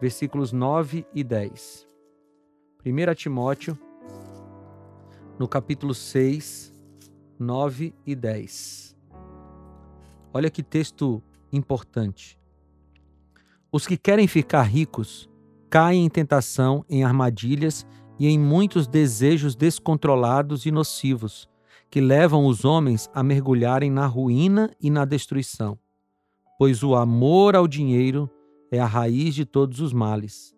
versículos 0.00 0.52
9 0.52 1.04
e 1.12 1.24
10. 1.24 1.88
1 2.86 3.14
Timóteo, 3.16 3.76
no 5.36 5.48
capítulo 5.48 5.94
6, 5.94 6.72
9 7.40 7.92
e 8.06 8.14
10. 8.14 8.96
Olha 10.32 10.48
que 10.48 10.62
texto 10.62 11.20
importante. 11.52 12.38
Os 13.72 13.84
que 13.84 13.96
querem 13.96 14.28
ficar 14.28 14.62
ricos 14.62 15.28
caem 15.68 16.04
em 16.04 16.08
tentação, 16.08 16.84
em 16.88 17.02
armadilhas 17.02 17.84
e 18.16 18.28
em 18.28 18.38
muitos 18.38 18.86
desejos 18.86 19.56
descontrolados 19.56 20.66
e 20.66 20.70
nocivos, 20.70 21.50
que 21.90 22.00
levam 22.00 22.46
os 22.46 22.64
homens 22.64 23.10
a 23.12 23.24
mergulharem 23.24 23.90
na 23.90 24.06
ruína 24.06 24.70
e 24.80 24.88
na 24.88 25.04
destruição 25.04 25.81
pois 26.58 26.82
o 26.82 26.94
amor 26.94 27.56
ao 27.56 27.66
dinheiro 27.66 28.30
é 28.70 28.78
a 28.78 28.86
raiz 28.86 29.34
de 29.34 29.44
todos 29.44 29.80
os 29.80 29.92
males. 29.92 30.54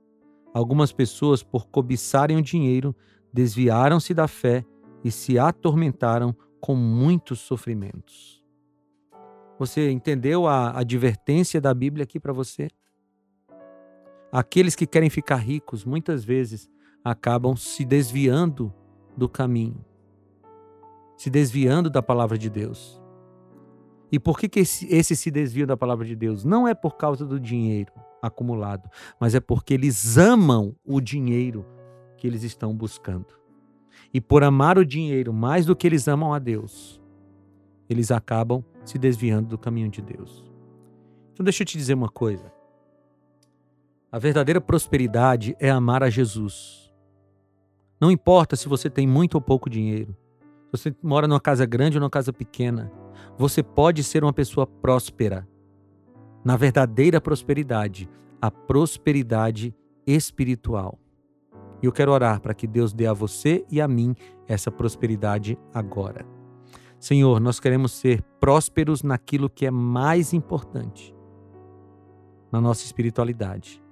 Algumas 0.52 0.92
pessoas, 0.92 1.42
por 1.42 1.66
cobiçarem 1.66 2.36
o 2.36 2.42
dinheiro, 2.42 2.94
desviaram-se 3.32 4.14
da 4.14 4.28
fé 4.28 4.64
e 5.02 5.10
se 5.10 5.38
atormentaram 5.38 6.34
com 6.60 6.76
muitos 6.76 7.40
sofrimentos. 7.40 8.42
Você 9.58 9.90
entendeu 9.90 10.46
a 10.46 10.78
advertência 10.78 11.60
da 11.60 11.74
Bíblia 11.74 12.04
aqui 12.04 12.18
para 12.20 12.32
você? 12.32 12.68
Aqueles 14.32 14.74
que 14.74 14.86
querem 14.86 15.10
ficar 15.10 15.36
ricos 15.36 15.84
muitas 15.84 16.24
vezes 16.24 16.68
acabam 17.04 17.56
se 17.56 17.84
desviando 17.84 18.72
do 19.16 19.28
caminho. 19.28 19.84
se 21.16 21.30
desviando 21.30 21.88
da 21.88 22.02
palavra 22.02 22.36
de 22.36 22.50
Deus. 22.50 23.00
E 24.10 24.18
por 24.18 24.38
que, 24.38 24.48
que 24.48 24.60
esse, 24.60 24.86
esse 24.94 25.16
se 25.16 25.30
desvio 25.30 25.66
da 25.66 25.76
palavra 25.76 26.04
de 26.04 26.14
Deus? 26.14 26.44
Não 26.44 26.68
é 26.68 26.74
por 26.74 26.96
causa 26.96 27.26
do 27.26 27.40
dinheiro 27.40 27.92
acumulado, 28.22 28.88
mas 29.20 29.34
é 29.34 29.40
porque 29.40 29.74
eles 29.74 30.16
amam 30.16 30.74
o 30.84 31.00
dinheiro 31.00 31.66
que 32.16 32.26
eles 32.26 32.42
estão 32.42 32.74
buscando. 32.74 33.26
E 34.12 34.20
por 34.20 34.42
amar 34.42 34.78
o 34.78 34.84
dinheiro 34.84 35.32
mais 35.32 35.66
do 35.66 35.74
que 35.74 35.86
eles 35.86 36.06
amam 36.08 36.32
a 36.32 36.38
Deus, 36.38 37.00
eles 37.88 38.10
acabam 38.10 38.64
se 38.84 38.98
desviando 38.98 39.48
do 39.48 39.58
caminho 39.58 39.90
de 39.90 40.00
Deus. 40.00 40.44
Então, 41.32 41.44
deixa 41.44 41.62
eu 41.62 41.66
te 41.66 41.76
dizer 41.76 41.94
uma 41.94 42.08
coisa. 42.08 42.52
A 44.10 44.18
verdadeira 44.18 44.60
prosperidade 44.60 45.56
é 45.58 45.68
amar 45.68 46.02
a 46.02 46.08
Jesus. 46.08 46.92
Não 48.00 48.10
importa 48.10 48.54
se 48.54 48.68
você 48.68 48.88
tem 48.88 49.06
muito 49.06 49.34
ou 49.34 49.40
pouco 49.40 49.68
dinheiro, 49.68 50.16
se 50.66 50.70
você 50.70 50.96
mora 51.02 51.26
numa 51.26 51.40
casa 51.40 51.66
grande 51.66 51.96
ou 51.96 52.00
numa 52.00 52.10
casa 52.10 52.32
pequena, 52.32 52.92
você 53.38 53.62
pode 53.62 54.02
ser 54.02 54.22
uma 54.22 54.32
pessoa 54.32 54.66
próspera. 54.66 55.46
Na 56.44 56.56
verdadeira 56.56 57.20
prosperidade, 57.20 58.08
a 58.40 58.50
prosperidade 58.50 59.74
espiritual. 60.06 60.98
E 61.82 61.86
eu 61.86 61.92
quero 61.92 62.12
orar 62.12 62.40
para 62.40 62.54
que 62.54 62.66
Deus 62.66 62.92
dê 62.92 63.06
a 63.06 63.12
você 63.12 63.64
e 63.70 63.80
a 63.80 63.88
mim 63.88 64.14
essa 64.46 64.70
prosperidade 64.70 65.58
agora. 65.72 66.26
Senhor, 66.98 67.38
nós 67.40 67.60
queremos 67.60 67.92
ser 67.92 68.22
prósperos 68.40 69.02
naquilo 69.02 69.50
que 69.50 69.66
é 69.66 69.70
mais 69.70 70.32
importante, 70.32 71.14
na 72.50 72.60
nossa 72.60 72.84
espiritualidade. 72.84 73.82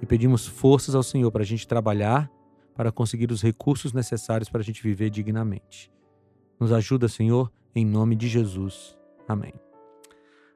E 0.00 0.06
pedimos 0.06 0.46
forças 0.46 0.94
ao 0.94 1.02
Senhor 1.02 1.30
para 1.30 1.42
a 1.42 1.46
gente 1.46 1.66
trabalhar, 1.66 2.30
para 2.74 2.92
conseguir 2.92 3.30
os 3.32 3.42
recursos 3.42 3.92
necessários 3.92 4.48
para 4.48 4.60
a 4.60 4.64
gente 4.64 4.82
viver 4.82 5.10
dignamente. 5.10 5.92
Nos 6.60 6.72
ajuda, 6.72 7.08
Senhor, 7.08 7.50
em 7.74 7.84
nome 7.84 8.16
de 8.16 8.28
Jesus. 8.28 8.96
Amém. 9.28 9.52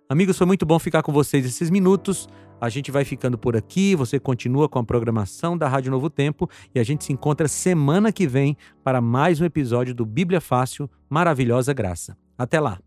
Amigos, 0.08 0.38
foi 0.38 0.46
muito 0.46 0.64
bom 0.64 0.78
ficar 0.78 1.02
com 1.02 1.12
vocês 1.12 1.44
esses 1.44 1.68
minutos. 1.68 2.28
A 2.60 2.68
gente 2.68 2.90
vai 2.90 3.04
ficando 3.04 3.36
por 3.36 3.56
aqui, 3.56 3.94
você 3.94 4.18
continua 4.18 4.68
com 4.68 4.78
a 4.78 4.84
programação 4.84 5.58
da 5.58 5.68
Rádio 5.68 5.90
Novo 5.90 6.08
Tempo 6.08 6.48
e 6.74 6.78
a 6.78 6.84
gente 6.84 7.04
se 7.04 7.12
encontra 7.12 7.48
semana 7.48 8.12
que 8.12 8.26
vem 8.26 8.56
para 8.82 9.00
mais 9.00 9.40
um 9.40 9.44
episódio 9.44 9.94
do 9.94 10.06
Bíblia 10.06 10.40
Fácil, 10.40 10.88
Maravilhosa 11.10 11.72
Graça. 11.72 12.16
Até 12.38 12.60
lá! 12.60 12.85